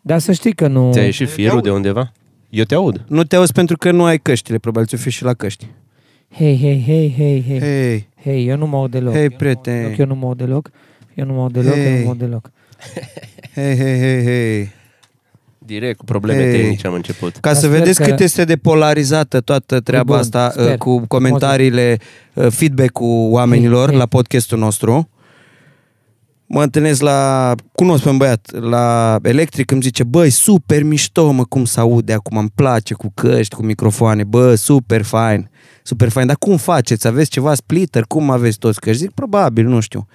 Dar 0.02 0.18
să 0.18 0.32
știi 0.32 0.52
că 0.54 0.66
nu... 0.68 0.92
Ți-a 0.92 1.02
ieșit 1.04 1.28
firul 1.28 1.60
de 1.60 1.70
undeva? 1.70 2.12
Eu 2.50 2.64
te 2.64 2.74
aud. 2.74 3.04
nu 3.08 3.24
te 3.24 3.36
auzi 3.36 3.52
pentru 3.52 3.76
că 3.76 3.90
nu 3.90 4.04
ai 4.04 4.18
căștile, 4.18 4.58
probabil 4.58 4.88
ți-o 4.88 4.98
fi 4.98 5.10
și 5.10 5.24
la 5.24 5.34
căști. 5.34 5.66
Hei, 6.34 6.58
hei, 6.58 6.82
hei, 6.86 7.14
hei, 7.16 7.44
hei. 7.48 7.58
Hei, 7.60 8.08
Hei, 8.22 8.48
eu 8.48 8.56
nu 8.56 8.66
mă 8.66 8.76
aud 8.76 8.90
deloc. 8.90 9.12
Hei, 9.14 9.22
Eu 9.22 9.28
nu 9.28 9.34
mă 9.38 9.46
aud 9.46 9.56
prieten. 9.62 9.82
deloc, 9.82 9.98
Eu 9.98 10.06
nu 10.06 10.14
mă 10.14 10.26
aud 10.26 10.36
deloc. 10.38 10.70
Eu 11.14 11.24
nu 11.26 11.32
mă 11.34 11.40
aud 11.40 11.52
deloc, 11.52 11.74
eu 11.76 11.82
nu 11.82 11.88
Hei. 11.88 12.02
mă 12.02 12.08
aud 12.08 12.18
deloc. 12.18 12.50
hei, 13.54 13.76
hei, 13.76 13.98
hei, 13.98 14.22
hei. 14.24 14.70
Direct, 15.58 15.98
cu 15.98 16.04
probleme 16.04 16.42
Hei. 16.42 16.52
tehnice 16.60 16.86
am 16.86 16.92
început. 16.92 17.32
Ca 17.32 17.38
Dar 17.40 17.54
să 17.54 17.60
sper 17.66 17.78
vedeți 17.78 18.00
că- 18.02 18.08
cât 18.08 18.20
este 18.20 18.44
de 18.44 18.56
polarizată 18.56 19.40
toată 19.40 19.80
treaba 19.80 20.04
bun, 20.12 20.16
asta 20.16 20.50
sper. 20.50 20.70
uh, 20.72 20.78
cu 20.78 21.04
comentariile, 21.06 21.98
uh, 22.34 22.46
feedback-ul 22.50 23.30
oamenilor 23.32 23.80
Hei, 23.80 23.88
hei. 23.88 23.98
la 23.98 24.06
podcastul 24.06 24.58
nostru. 24.58 25.08
Mă 26.52 26.62
întâlnesc 26.62 27.00
la... 27.00 27.54
Cunosc 27.72 28.02
pe 28.02 28.08
un 28.08 28.16
băiat 28.16 28.50
la 28.60 29.18
electric, 29.22 29.70
îmi 29.70 29.82
zice, 29.82 30.04
băi, 30.04 30.30
super 30.30 30.82
mișto, 30.82 31.30
mă, 31.30 31.44
cum 31.44 31.64
se 31.64 31.80
aude 31.80 32.12
acum, 32.12 32.36
îmi 32.36 32.50
place 32.54 32.94
cu 32.94 33.12
căști, 33.14 33.54
cu 33.54 33.62
microfoane, 33.62 34.24
bă, 34.24 34.54
super 34.54 35.02
fain, 35.02 35.50
super 35.82 36.08
fain, 36.08 36.26
dar 36.26 36.36
cum 36.36 36.56
faceți? 36.56 37.06
Aveți 37.06 37.30
ceva 37.30 37.54
splitter? 37.54 38.04
Cum 38.08 38.30
aveți 38.30 38.58
toți 38.58 38.80
căști? 38.80 39.00
Zic, 39.00 39.10
probabil, 39.10 39.66
nu 39.66 39.80
știu. 39.80 40.06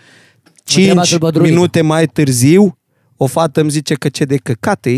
întrebați 0.75 1.07
5 1.07 1.19
pe 1.19 1.25
Bădrulică. 1.25 1.53
minute 1.53 1.81
mai 1.81 2.05
târziu, 2.05 2.77
o 3.17 3.25
fată 3.25 3.61
îmi 3.61 3.69
zice 3.69 3.93
că 3.93 4.09
ce 4.09 4.25
de 4.25 4.37
căcat 4.37 4.85
e, 4.85 4.97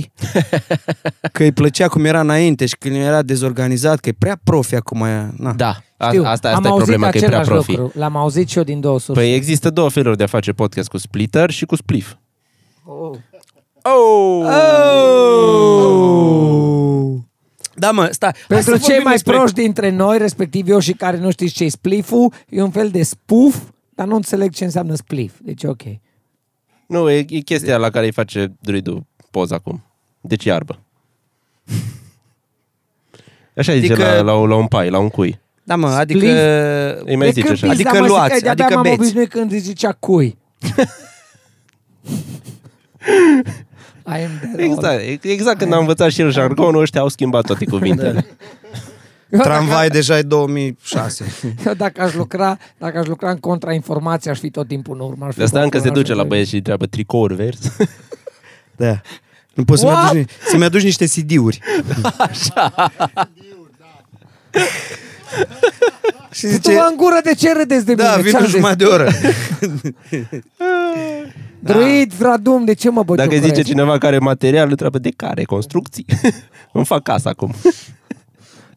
că 1.33 1.43
îi 1.43 1.51
plăcea 1.51 1.87
cum 1.87 2.05
era 2.05 2.19
înainte 2.19 2.65
și 2.65 2.75
când 2.79 2.95
era 2.95 3.21
dezorganizat, 3.21 3.99
că 3.99 4.09
e 4.09 4.15
prea 4.17 4.39
profi 4.43 4.75
acum. 4.75 5.01
e- 5.03 5.33
Na. 5.37 5.53
Da, 5.53 5.77
a, 5.97 6.07
Știu, 6.07 6.23
asta, 6.25 6.47
am 6.49 6.55
asta 6.55 6.67
e 6.67 6.71
auzit 6.71 6.85
problema, 6.87 7.09
că 7.11 7.17
e 7.17 7.21
prea 7.21 7.39
același 7.39 7.49
profi. 7.63 7.79
Lucru. 7.79 7.99
L-am 7.99 8.15
auzit 8.15 8.49
și 8.49 8.57
eu 8.57 8.63
din 8.63 8.79
două 8.79 8.99
surse. 8.99 9.21
Păi 9.21 9.33
există 9.33 9.69
două 9.69 9.89
feluri 9.89 10.17
de 10.17 10.23
a 10.23 10.27
face 10.27 10.51
podcast 10.51 10.89
cu 10.89 10.97
splitter 10.97 11.49
și 11.49 11.65
cu 11.65 11.75
spliff. 11.75 12.13
oh. 12.85 13.17
Oh! 13.81 14.43
Da, 17.75 17.91
mă, 17.91 18.07
stai. 18.11 18.31
Hai 18.33 18.43
Pentru 18.47 18.71
să 18.71 18.77
cei 18.77 18.85
vorbim 18.87 19.03
mai 19.03 19.13
despre- 19.13 19.33
proști 19.35 19.55
dintre 19.61 19.89
noi, 19.89 20.17
respectiv 20.17 20.69
eu 20.69 20.79
și 20.79 20.93
care 20.93 21.17
nu 21.17 21.31
știți 21.31 21.53
ce-i 21.53 21.69
spliff 21.69 22.11
e 22.49 22.61
un 22.61 22.71
fel 22.71 22.89
de 22.89 23.03
spuf, 23.03 23.55
dar 23.95 24.07
nu 24.07 24.15
înțeleg 24.15 24.53
ce 24.53 24.63
înseamnă 24.63 24.95
spliff. 24.95 25.35
Deci 25.41 25.63
ok. 25.63 25.81
Nu, 26.87 27.09
e, 27.09 27.25
e 27.29 27.39
chestia 27.39 27.77
la 27.77 27.89
care 27.89 28.05
îi 28.05 28.11
face 28.11 28.51
druidul 28.59 29.05
poza 29.31 29.55
acum. 29.55 29.83
Deci 30.21 30.43
iarbă. 30.43 30.79
Așa 33.57 33.73
zice 33.73 33.91
Adică- 33.93 34.07
la, 34.07 34.21
la, 34.21 34.45
la, 34.45 34.55
un 34.55 34.67
pai, 34.67 34.89
la 34.89 34.99
un 34.99 35.09
cui. 35.09 35.39
Da, 35.63 35.75
mă, 35.75 35.87
adică... 35.87 36.25
Îi 37.05 37.15
mai 37.15 37.27
De 37.27 37.33
zice 37.33 37.45
când 37.45 37.57
așa. 37.63 37.67
pizda, 37.67 37.89
Adică 37.89 38.01
mă, 38.03 38.07
luați, 38.07 38.33
zic 38.35 38.43
că 38.47 38.53
de-abia 38.53 38.65
adică 38.65 38.73
m-am 38.79 38.83
beți. 38.83 38.99
obișnuit 38.99 39.29
când 39.29 39.51
îți 39.51 39.61
zicea 39.63 39.91
cui. 39.91 40.37
I 44.05 44.23
am 44.23 44.31
the 44.55 44.63
Exact, 44.63 45.23
exact 45.23 45.57
când 45.57 45.73
am 45.73 45.79
învățat 45.79 46.11
și 46.11 46.21
el 46.21 46.31
jargonul, 46.31 46.81
ăștia 46.81 47.01
au 47.01 47.07
schimbat 47.07 47.45
toate 47.45 47.65
cuvintele. 47.65 48.25
Eu 49.29 49.39
dacă- 49.39 49.49
Tramvai 49.49 49.89
deja 49.89 50.17
e 50.17 50.21
2006. 50.21 51.25
Eu 51.65 51.73
dacă 51.73 52.01
aș 52.01 52.13
lucra, 52.13 52.57
dacă 52.77 52.97
aș 52.97 53.07
lucra 53.07 53.29
în 53.29 53.37
contrainformație, 53.37 54.31
aș 54.31 54.39
fi 54.39 54.49
tot 54.49 54.67
timpul 54.67 54.95
în 54.95 55.07
urmă. 55.07 55.25
Aș 55.25 55.31
fi 55.31 55.37
De 55.37 55.43
asta 55.43 55.61
încă 55.61 55.77
se 55.77 55.83
controlator, 55.83 56.03
duce 56.03 56.13
la 56.13 56.19
aș 56.19 56.23
fi- 56.23 56.29
băieți 56.29 56.49
și 56.49 56.55
întreabă 56.55 56.85
tricouri 56.85 57.35
verzi. 57.35 57.71
Da. 58.75 59.01
Nu 59.53 59.63
poți 59.63 59.79
să-mi 59.81 59.91
What? 59.91 60.09
aduci, 60.09 60.29
să-mi 60.49 60.63
aduci 60.63 60.83
niște 60.83 61.05
CD-uri. 61.05 61.59
și 66.31 66.47
zice, 66.47 66.71
Tu 66.71 66.77
în 66.89 66.95
gură 66.97 67.19
de 67.23 67.33
ce 67.33 67.53
râdeți 67.53 67.85
de 67.85 67.93
da, 67.93 68.09
mine? 68.09 68.21
vin 68.21 68.31
Ce-am 68.31 68.43
în 68.43 68.47
zis? 68.49 68.55
jumătate 68.55 68.83
de 68.83 68.89
oră. 68.89 69.09
Druid, 71.59 72.13
Vradum, 72.13 72.65
de 72.65 72.73
ce 72.73 72.89
mă 72.89 73.03
băci 73.03 73.17
Dacă 73.17 73.35
zice 73.37 73.61
cineva 73.61 73.97
care 73.97 74.15
are 74.15 74.17
material, 74.23 74.63
îl 74.63 74.69
întreabă 74.69 74.97
de 74.99 75.09
care? 75.15 75.43
Construcții? 75.43 76.05
Îmi 76.73 76.85
fac 76.85 77.03
casa 77.03 77.29
acum. 77.29 77.53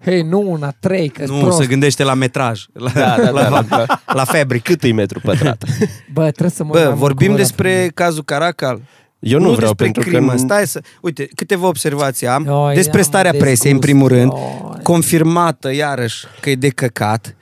Hei, 0.05 0.23
nu 0.23 0.51
una, 0.51 0.75
trei, 0.81 1.09
că 1.09 1.25
Nu, 1.27 1.39
prost. 1.39 1.59
se 1.59 1.67
gândește 1.67 2.03
la 2.05 2.15
metraj, 2.15 2.65
la, 2.73 2.91
Da, 2.95 3.17
da, 3.25 3.31
la, 3.31 3.43
da, 3.43 3.49
la, 3.49 3.65
la- 3.69 4.01
la 4.15 4.25
fabric. 4.25 4.63
Cât 4.63 4.83
e 4.83 4.93
metru 4.93 5.21
pătrat? 5.21 5.65
Bă, 6.15 6.23
trebuie 6.31 6.51
să 6.51 6.65
mă 6.65 6.71
Bă, 6.73 6.83
dau 6.83 6.95
vorbim 6.95 7.27
cu 7.27 7.33
ăla 7.33 7.43
despre 7.43 7.73
primul. 7.73 7.91
cazul 7.95 8.23
Caracal. 8.25 8.81
Eu 9.19 9.39
nu, 9.39 9.45
vreau 9.45 9.59
despre 9.61 9.85
pentru 9.85 10.03
crimă. 10.03 10.31
că... 10.33 10.37
Stai 10.39 10.67
să... 10.67 10.83
Uite, 11.01 11.29
câteva 11.35 11.67
observații 11.67 12.27
am 12.27 12.47
Oi, 12.49 12.75
despre 12.75 12.99
am 12.99 13.05
starea 13.05 13.31
desgust. 13.31 13.51
presei, 13.51 13.73
în 13.73 13.79
primul 13.79 14.09
rând. 14.09 14.33
Oi. 14.33 14.81
Confirmată, 14.83 15.75
iarăși, 15.75 16.25
că 16.41 16.51
e 16.51 16.55
de 16.55 16.69
căcat. 16.69 17.37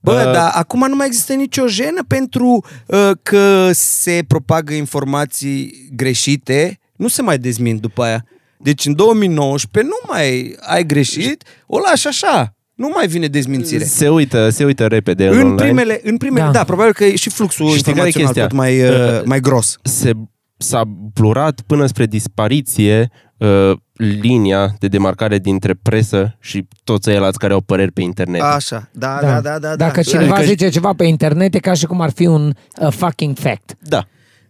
Bă, 0.00 0.12
Bă. 0.24 0.30
dar 0.32 0.50
acum 0.54 0.88
nu 0.88 0.96
mai 0.96 1.06
există 1.06 1.32
nicio 1.32 1.66
jenă 1.66 2.04
pentru 2.08 2.64
uh, 2.86 3.10
că 3.22 3.70
se 3.72 4.24
propagă 4.28 4.72
informații 4.74 5.88
greșite. 5.96 6.78
Nu 6.96 7.08
se 7.08 7.22
mai 7.22 7.38
dezmint 7.38 7.80
după 7.80 8.02
aia. 8.02 8.24
Deci 8.58 8.86
în 8.86 8.94
2019 8.94 9.92
nu 9.92 10.12
mai 10.12 10.56
ai 10.60 10.86
greșit, 10.86 11.44
o 11.66 11.78
lași 11.78 12.06
așa. 12.06 12.54
Nu 12.74 12.90
mai 12.94 13.06
vine 13.06 13.26
dezmințire. 13.26 13.84
Se 13.84 14.08
uită, 14.08 14.48
se 14.50 14.64
uită 14.64 14.86
repede 14.86 15.26
în, 15.28 15.32
În 15.32 15.40
online. 15.40 15.54
primele, 15.62 16.00
în 16.04 16.16
primele, 16.16 16.40
Da. 16.44 16.50
da. 16.50 16.58
da, 16.58 16.64
probabil 16.64 16.92
că 16.92 17.04
e 17.04 17.16
și 17.16 17.30
fluxul 17.30 17.66
Știi 17.76 17.92
care 17.92 18.06
e 18.06 18.06
informațional 18.06 18.32
chestia? 18.32 18.46
tot 18.46 18.56
mai, 18.56 18.82
uh, 18.82 19.18
Uh, 19.20 19.22
mai 19.24 19.40
gros. 19.40 19.76
se, 19.82 20.12
s-a 20.56 20.82
plurat 21.14 21.60
până 21.66 21.86
spre 21.86 22.06
dispariție 22.06 23.10
uh, 23.36 23.72
linia 23.96 24.74
de 24.78 24.88
demarcare 24.88 25.38
dintre 25.38 25.74
presă 25.82 26.36
și 26.40 26.68
toți 26.84 27.08
ceilalți 27.08 27.38
care 27.38 27.52
au 27.52 27.60
păreri 27.60 27.92
pe 27.92 28.02
internet. 28.02 28.40
Așa, 28.40 28.88
da, 28.92 29.18
da, 29.22 29.40
da, 29.40 29.58
da. 29.58 29.76
Dacă 29.76 29.94
da. 29.94 30.02
cineva 30.02 30.34
Adică- 30.34 30.48
zice 30.50 30.68
ceva 30.68 30.92
pe 30.92 31.04
internet, 31.04 31.54
e 31.54 31.58
ca 31.58 31.72
și 31.72 31.86
cum 31.86 32.00
ar 32.00 32.10
fi 32.10 32.26
un 32.26 32.52
uh, 32.80 32.92
fucking 32.92 33.36
fact. 33.38 33.76
Da, 33.80 34.04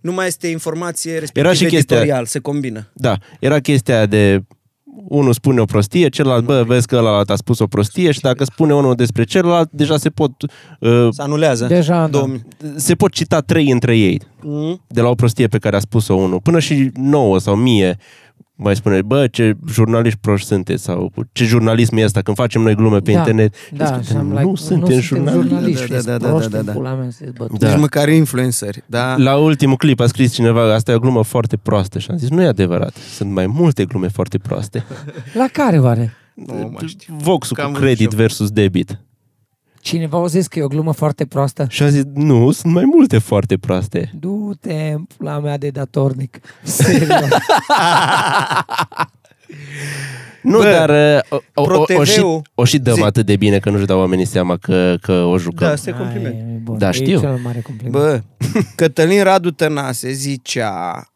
Nu 0.04 0.12
mai 0.12 0.26
este 0.26 0.46
informație, 0.48 1.10
respectiv 1.12 1.42
Era 1.44 1.52
și 1.52 1.64
chestia- 1.64 1.78
editorial, 1.96 2.24
se 2.26 2.38
combină. 2.38 2.90
da. 2.94 3.16
Era 3.40 3.58
chestia 3.60 3.94
aia 3.96 4.06
de 4.06 4.44
unul 5.08 5.32
spune 5.32 5.60
o 5.60 5.64
prostie, 5.64 6.08
celălalt, 6.08 6.44
bă, 6.44 6.62
vezi 6.66 6.86
că 6.86 6.96
ăla 6.96 7.22
a 7.26 7.34
spus 7.36 7.58
o 7.58 7.66
prostie 7.66 8.10
și 8.12 8.20
dacă 8.20 8.44
spune 8.44 8.74
unul 8.74 8.94
despre 8.94 9.24
celălalt, 9.24 9.70
deja 9.72 9.96
se 9.96 10.10
pot, 10.10 10.30
uh, 10.80 11.08
Se 11.10 11.22
anulează. 11.22 11.66
Deja, 11.66 12.00
da. 12.00 12.06
2000. 12.06 12.42
se 12.76 12.94
pot 12.94 13.12
cita 13.12 13.40
trei 13.40 13.70
între 13.70 13.96
ei 13.96 14.20
Mm. 14.42 14.80
de 14.88 15.00
la 15.00 15.08
o 15.08 15.14
prostie 15.14 15.46
pe 15.46 15.58
care 15.58 15.76
a 15.76 15.78
spus-o 15.78 16.14
unul, 16.14 16.40
până 16.40 16.58
și 16.58 16.90
nouă 16.94 17.38
sau 17.38 17.56
mie 17.56 17.96
mai 18.56 18.76
spune, 18.76 19.02
bă, 19.02 19.26
ce 19.26 19.56
jurnaliști 19.70 20.18
proști 20.18 20.46
sunteți 20.46 20.82
sau 20.82 21.12
ce 21.32 21.44
jurnalism 21.44 21.96
e 21.96 22.04
ăsta 22.04 22.20
când 22.20 22.36
facem 22.36 22.62
noi 22.62 22.74
glume 22.74 22.98
pe 22.98 23.12
Da, 23.12 23.18
internet. 23.18 23.54
Da, 23.76 23.84
Zic, 24.00 24.10
și 24.10 24.16
am 24.16 24.26
nu, 24.26 24.32
like, 24.32 24.44
nu 24.44 24.54
suntem 24.54 25.00
jurnaliști. 25.00 25.48
jurnaliști. 25.48 25.88
Da, 25.88 26.00
da, 26.00 26.02
da, 26.02 26.16
da, 26.18 26.28
proști 26.28 26.50
da, 26.50 26.58
în 26.58 26.64
da. 26.64 26.72
pula 26.72 26.94
mea, 26.94 27.10
sunteți 27.10 27.38
bătuți. 27.38 27.60
Da. 27.60 27.68
Nici 27.68 27.78
măcar 27.80 28.08
influenceri. 28.08 28.82
Da. 28.86 29.16
La 29.16 29.36
ultimul 29.36 29.76
clip 29.76 30.00
a 30.00 30.06
scris 30.06 30.32
cineva, 30.32 30.74
asta 30.74 30.92
e 30.92 30.94
o 30.94 30.98
glumă 30.98 31.22
foarte 31.22 31.56
proastă 31.56 31.98
și 31.98 32.10
am 32.10 32.16
zis, 32.16 32.28
nu 32.28 32.42
e 32.42 32.46
adevărat, 32.46 32.94
sunt 33.14 33.30
mai 33.30 33.46
multe 33.46 33.84
glume 33.84 34.08
foarte 34.08 34.38
proaste. 34.38 34.84
La 35.34 35.46
care 35.52 35.78
oare? 35.78 36.12
Nu 36.34 36.54
mai 36.72 36.86
știu. 36.86 37.14
Voxul 37.18 37.56
Că 37.56 37.62
am 37.62 37.72
cu 37.72 37.72
văzut 37.78 37.86
credit 37.86 38.10
și 38.10 38.16
eu. 38.16 38.20
versus 38.24 38.50
debit. 38.50 38.98
Cineva 39.84 40.22
a 40.22 40.26
zis 40.26 40.46
că 40.46 40.58
e 40.58 40.62
o 40.62 40.68
glumă 40.68 40.92
foarte 40.92 41.26
proastă? 41.26 41.66
Și 41.68 41.82
a 41.82 41.88
zis, 41.88 42.02
nu, 42.14 42.50
sunt 42.50 42.72
mai 42.72 42.84
multe 42.84 43.18
foarte 43.18 43.56
proaste. 43.56 44.10
Du-te 44.14 44.90
în 44.94 45.04
pula 45.16 45.38
mea 45.38 45.58
de 45.58 45.68
datornic. 45.70 46.40
Serios. 46.62 47.28
Nu, 50.42 50.58
Bă, 50.58 50.64
dar 50.64 50.90
uh, 50.90 51.38
o, 51.54 51.62
o, 51.62 51.62
o, 51.62 51.84
o, 51.96 52.04
și, 52.04 52.12
ProTV-ul 52.14 52.42
o 52.54 52.64
și 52.64 52.78
dăm 52.78 52.94
Zi. 52.94 53.02
atât 53.02 53.26
de 53.26 53.36
bine 53.36 53.58
că 53.58 53.70
nu-și 53.70 53.84
dau 53.84 53.98
oamenii 53.98 54.24
seama 54.24 54.56
că, 54.56 54.96
că 55.00 55.12
o 55.12 55.38
jucăm. 55.38 55.66
Da, 55.66 55.72
asta 55.72 55.90
e 55.90 55.92
compliment. 55.92 56.34
Ai, 56.34 56.54
e 56.54 56.60
bun. 56.62 56.78
Da, 56.78 56.88
E 56.88 56.92
știu. 56.92 57.18
cel 57.20 57.28
mai 57.30 57.40
mare 57.42 57.60
compliment. 57.60 57.92
Bă, 57.92 58.20
Cătălin 58.76 59.22
Radu 59.22 59.50
Tănase 59.50 60.12
zicea 60.12 61.06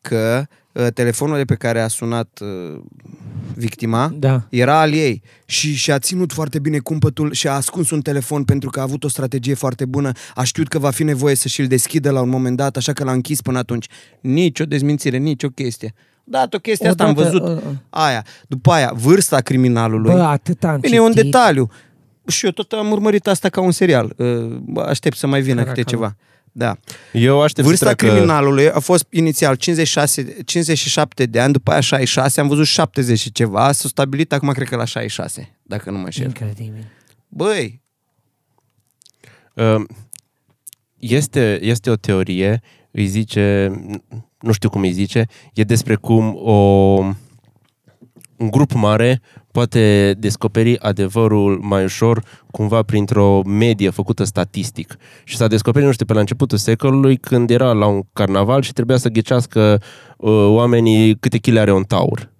că 0.00 0.38
uh, 0.40 0.46
telefonul 0.94 1.36
de 1.36 1.44
pe 1.44 1.54
care 1.54 1.80
a 1.80 1.88
sunat 1.88 2.40
uh, 2.42 2.80
victima 3.54 4.12
Da. 4.18 4.42
era 4.50 4.80
al 4.80 4.92
ei 4.92 5.22
și 5.44 5.74
și-a 5.74 5.98
ținut 5.98 6.32
foarte 6.32 6.58
bine 6.58 6.78
cumpătul 6.78 7.32
și 7.32 7.48
a 7.48 7.52
ascuns 7.52 7.90
un 7.90 8.00
telefon 8.00 8.44
pentru 8.44 8.70
că 8.70 8.80
a 8.80 8.82
avut 8.82 9.04
o 9.04 9.08
strategie 9.08 9.54
foarte 9.54 9.84
bună, 9.84 10.12
a 10.34 10.42
știut 10.44 10.68
că 10.68 10.78
va 10.78 10.90
fi 10.90 11.02
nevoie 11.02 11.34
să 11.34 11.48
și-l 11.48 11.66
deschidă 11.66 12.10
la 12.10 12.20
un 12.20 12.28
moment 12.28 12.56
dat, 12.56 12.76
așa 12.76 12.92
că 12.92 13.04
l-a 13.04 13.12
închis 13.12 13.40
până 13.40 13.58
atunci. 13.58 13.86
Nici 14.20 14.60
o 14.60 14.64
dezmințire, 14.64 15.16
nici 15.16 15.42
o 15.42 15.48
chestie. 15.48 15.94
Da, 16.24 16.48
o 16.52 16.58
chestie 16.58 16.88
asta 16.88 17.04
am 17.04 17.10
Odată, 17.10 17.30
văzut. 17.38 17.56
uh, 17.56 17.62
uh. 17.70 17.76
Aia. 17.90 18.24
După 18.48 18.70
aia, 18.72 18.92
vârsta 18.94 19.40
criminalului. 19.40 20.12
Bă, 20.12 20.22
atât 20.22 20.64
am 20.64 20.80
Bine, 20.80 20.96
e 20.96 21.00
un 21.00 21.12
citit. 21.12 21.22
detaliu. 21.22 21.70
Și 22.26 22.44
eu 22.44 22.50
tot 22.50 22.72
am 22.72 22.90
urmărit 22.90 23.26
asta 23.26 23.48
ca 23.48 23.60
un 23.60 23.70
serial. 23.70 24.14
Uh, 24.16 24.82
Aștept 24.86 25.16
să 25.16 25.26
mai 25.26 25.40
vină 25.40 25.62
câte 25.62 25.82
Caracal. 25.82 25.84
ceva. 25.92 26.16
Da. 26.56 26.76
Eu 27.12 27.42
aștept 27.42 27.66
Vârsta 27.66 27.88
să 27.88 27.94
treacă... 27.94 28.14
criminalului 28.14 28.70
a 28.70 28.78
fost 28.78 29.06
inițial 29.10 29.54
56, 29.54 30.36
57 30.44 31.26
de 31.26 31.40
ani, 31.40 31.52
după 31.52 31.70
aia 31.70 31.80
66, 31.80 32.40
am 32.40 32.48
văzut 32.48 32.66
70 32.66 33.18
și 33.18 33.32
ceva, 33.32 33.72
s-a 33.72 33.88
stabilit 33.88 34.32
acum 34.32 34.52
cred 34.52 34.68
că 34.68 34.76
la 34.76 34.84
66, 34.84 35.58
dacă 35.62 35.90
nu 35.90 35.98
mă 35.98 36.04
înșel. 36.04 36.24
Incredibil. 36.24 36.86
Băi, 37.28 37.82
Uh, 39.54 39.84
Este, 40.98 41.58
este 41.62 41.90
o 41.90 41.96
teorie, 41.96 42.60
îi 42.90 43.06
zice, 43.06 43.70
nu 44.40 44.52
știu 44.52 44.70
cum 44.70 44.82
îi 44.82 44.92
zice, 44.92 45.26
e 45.54 45.62
despre 45.62 45.94
cum 45.94 46.34
o, 46.36 46.52
un 48.36 48.50
grup 48.50 48.72
mare 48.72 49.20
poate 49.54 50.14
descoperi 50.18 50.78
adevărul 50.78 51.58
mai 51.62 51.84
ușor 51.84 52.24
cumva 52.50 52.82
printr-o 52.82 53.42
medie 53.42 53.90
făcută 53.90 54.24
statistic. 54.24 54.96
Și 55.24 55.36
s-a 55.36 55.46
descoperit, 55.46 55.86
nu 55.86 55.92
știu, 55.92 56.06
pe 56.06 56.12
la 56.12 56.20
începutul 56.20 56.58
secolului, 56.58 57.16
când 57.16 57.50
era 57.50 57.72
la 57.72 57.86
un 57.86 58.02
carnaval 58.12 58.62
și 58.62 58.72
trebuia 58.72 58.96
să 58.96 59.08
ghecească 59.08 59.80
uh, 60.16 60.30
oamenii 60.46 61.16
câte 61.16 61.38
chile 61.38 61.60
are 61.60 61.72
un 61.72 61.82
taur. 61.82 62.30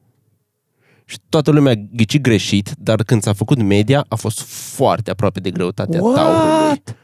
Și 1.04 1.18
toată 1.28 1.50
lumea 1.50 1.72
a 1.72 1.88
ghicit 1.92 2.22
greșit, 2.22 2.70
dar 2.78 3.02
când 3.02 3.22
s-a 3.22 3.32
făcut 3.32 3.62
media, 3.62 4.04
a 4.08 4.14
fost 4.14 4.40
foarte 4.76 5.10
aproape 5.10 5.40
de 5.40 5.50
greutatea 5.50 6.00
taurului. 6.00 6.66
What? 6.66 6.96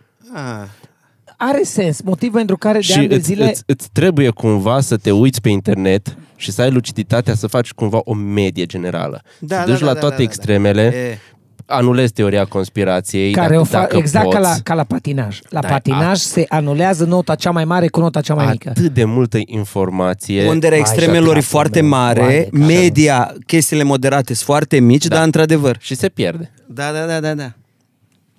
A, 1.41 1.47
Are 1.49 1.63
sens. 1.63 2.01
Motiv 2.03 2.33
pentru 2.33 2.57
care 2.57 2.79
de 2.79 2.83
și 2.85 2.99
ani 2.99 3.09
de 3.09 3.15
îți, 3.15 3.25
zile... 3.25 3.49
îți, 3.49 3.63
îți 3.67 3.89
trebuie 3.93 4.29
cumva 4.31 4.81
să 4.81 4.97
te 4.97 5.11
uiți 5.11 5.41
pe 5.41 5.49
internet 5.49 6.17
și 6.37 6.51
să 6.53 6.63
ai 6.63 6.71
luciditatea 6.71 7.35
să 7.35 7.47
faci 7.47 7.73
cumva 7.73 8.01
o 8.05 8.15
medie 8.15 8.67
generală. 8.67 9.23
Da, 9.39 9.57
să 9.61 9.65
da, 9.67 9.71
duci 9.71 9.81
da, 9.81 9.87
la 9.87 9.93
da, 9.93 9.99
toate 10.01 10.15
da, 10.15 10.23
da. 10.23 10.29
extremele, 10.29 10.83
e, 10.83 11.19
anulezi 11.67 12.13
teoria 12.13 12.45
conspirației, 12.45 13.33
care 13.33 13.49
dacă, 13.49 13.61
o 13.61 13.65
fa- 13.65 13.71
dacă 13.71 13.97
exact 13.97 14.25
poți. 14.25 14.37
ca 14.37 14.43
la, 14.43 14.55
ca 14.63 14.75
la 14.75 14.85
patinaj. 14.85 15.39
La 15.49 15.61
Da, 15.61 15.69
patinaj 15.69 16.19
se 16.19 16.45
anulează 16.49 17.05
nota 17.05 17.35
cea 17.35 17.51
mai 17.51 17.65
mare 17.65 17.89
cu 17.89 18.01
nota 18.01 18.21
cea 18.21 18.35
mai 18.35 18.47
mică. 18.51 18.69
Atât 18.69 18.93
de 18.95 19.05
multă 19.05 19.39
informație. 19.47 20.45
Ponderea 20.45 20.79
Vai, 20.79 20.87
extremelor 20.91 21.29
e 21.29 21.31
dracu 21.31 21.47
foarte 21.47 21.81
meu, 21.81 21.89
vai 21.91 21.99
mare, 22.01 22.27
de 22.39 22.45
capul. 22.45 22.59
media, 22.59 23.35
chestiile 23.47 23.83
moderate 23.83 24.35
sunt 24.35 24.47
foarte 24.47 24.79
mici, 24.79 25.07
Da. 25.07 25.15
dar 25.15 25.25
într-adevăr. 25.25 25.77
Și 25.81 25.95
se 25.95 26.09
pierde. 26.09 26.51
Da, 26.67 26.91
da, 26.93 27.07
da, 27.07 27.21
da, 27.21 27.35
da. 27.35 27.53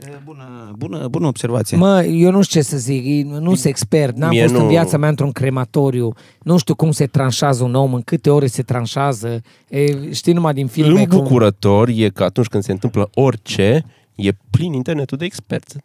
E, 0.08 0.22
Bună, 0.26 0.74
bună, 0.78 1.08
bună 1.08 1.28
observație. 1.28 1.78
Mă, 1.78 2.04
eu 2.04 2.32
nu 2.32 2.42
știu 2.42 2.62
ce 2.62 2.68
să 2.68 2.78
zic, 2.78 3.26
nu 3.26 3.54
sunt 3.54 3.66
expert, 3.66 4.16
n-am 4.18 4.30
Mie 4.30 4.42
fost 4.42 4.54
în 4.54 4.62
nu- 4.62 4.68
viața 4.68 4.98
mea 4.98 5.10
într-un 5.10 5.32
crematoriu, 5.32 6.14
nu 6.42 6.58
știu 6.58 6.76
cum 6.76 6.92
se 6.92 7.06
tranșează 7.08 7.64
un 7.64 7.76
om, 7.76 7.94
în 7.94 8.02
câte 8.02 8.30
ore 8.30 8.48
se 8.48 8.62
tranșează, 8.64 9.42
e, 9.70 10.12
știi 10.14 10.34
numai 10.34 10.54
din 10.54 10.68
filme 10.68 11.06
cum... 11.06 11.18
Îmbucurător 11.18 11.90
e 11.96 12.10
că 12.10 12.24
atunci 12.24 12.48
când 12.48 12.64
se 12.64 12.72
întâmplă 12.72 13.10
orice, 13.14 13.86
e 14.16 14.30
plin 14.50 14.74
internetul 14.74 15.18
de 15.18 15.26
experți. 15.26 15.76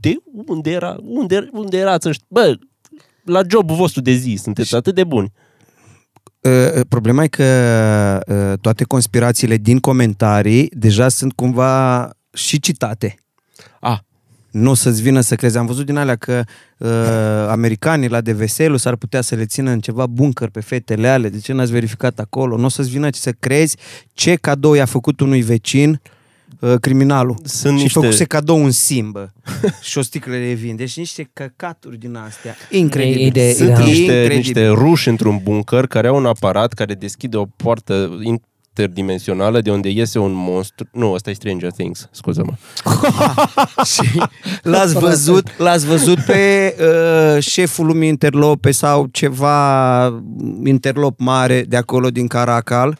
De 0.00 0.14
unde, 0.46 0.70
era, 0.70 0.96
unde, 1.04 1.48
unde 1.52 1.76
erați 1.76 2.08
ăștia? 2.08 2.26
Bă, 2.28 2.58
la 3.24 3.40
jobul 3.50 3.76
vostru 3.76 4.00
de 4.00 4.12
zi 4.12 4.38
sunteți 4.42 4.74
atât 4.74 4.94
de 4.94 5.04
buni. 5.04 5.32
Uh, 6.40 6.80
Problema 6.88 7.22
e 7.22 7.26
că 7.26 7.44
uh, 8.26 8.58
toate 8.60 8.84
conspirațiile 8.84 9.56
din 9.56 9.78
comentarii 9.78 10.68
deja 10.72 11.08
sunt 11.08 11.32
cumva 11.32 12.10
și 12.32 12.60
citate. 12.60 13.14
Ah, 13.80 13.98
nu 14.50 14.70
o 14.70 14.74
să-ți 14.74 15.02
vină 15.02 15.20
să 15.20 15.34
crezi. 15.34 15.58
Am 15.58 15.66
văzut 15.66 15.86
din 15.86 15.96
alea 15.96 16.16
că 16.16 16.42
uh, 16.78 16.88
americanii 17.48 18.08
la 18.08 18.20
de 18.20 18.32
veselu 18.32 18.76
s-ar 18.76 18.96
putea 18.96 19.20
să 19.20 19.34
le 19.34 19.44
țină 19.46 19.70
în 19.70 19.80
ceva 19.80 20.06
bunker 20.06 20.48
pe 20.48 20.60
fetele 20.60 21.08
ale. 21.08 21.28
De 21.28 21.38
ce 21.38 21.52
n-ați 21.52 21.72
verificat 21.72 22.18
acolo? 22.18 22.56
Nu 22.56 22.64
o 22.64 22.68
să-ți 22.68 22.90
vină 22.90 23.08
să 23.12 23.32
crezi 23.38 23.76
ce 24.12 24.34
cadou 24.34 24.74
i-a 24.74 24.84
făcut 24.84 25.20
unui 25.20 25.40
vecin 25.42 26.00
uh, 26.60 26.74
criminalul. 26.80 27.36
Sunt 27.44 27.76
și 27.76 27.82
niște- 27.82 27.98
făcuse 28.00 28.24
cadou 28.24 28.62
un 28.62 28.70
simbă 28.70 29.32
și 29.88 29.98
o 29.98 30.02
sticlă 30.02 30.32
de 30.36 30.52
vin. 30.52 30.76
Deci 30.76 30.96
niște 30.96 31.30
căcaturi 31.32 31.98
din 31.98 32.14
astea. 32.14 32.54
Incredibil. 32.70 33.26
E 33.26 33.30
de- 33.30 33.52
Sunt 33.52 33.68
da. 33.68 33.78
niște, 33.78 34.00
Incredibil. 34.02 34.36
niște 34.36 34.68
ruși 34.68 35.08
într-un 35.08 35.40
bunker 35.42 35.86
care 35.86 36.06
au 36.08 36.16
un 36.16 36.26
aparat 36.26 36.72
care 36.72 36.94
deschide 36.94 37.36
o 37.36 37.44
poartă 37.56 38.18
interdimensională 38.76 39.60
de 39.60 39.70
unde 39.70 39.88
iese 39.88 40.18
un 40.18 40.32
monstru. 40.32 40.88
Nu, 40.92 41.12
ăsta 41.12 41.30
e 41.30 41.32
Stranger 41.32 41.70
Things, 41.72 42.08
scuză-mă. 42.10 42.52
Și 43.92 44.20
l-ați 44.62 44.94
văzut, 44.94 45.58
l-ați 45.58 45.86
văzut 45.86 46.20
pe 46.20 46.74
uh, 46.80 47.42
șeful 47.42 47.86
lumii 47.86 48.08
interlope 48.08 48.70
sau 48.70 49.06
ceva 49.10 50.04
interlop 50.64 51.18
mare 51.18 51.64
de 51.68 51.76
acolo 51.76 52.10
din 52.10 52.26
Caracal, 52.26 52.98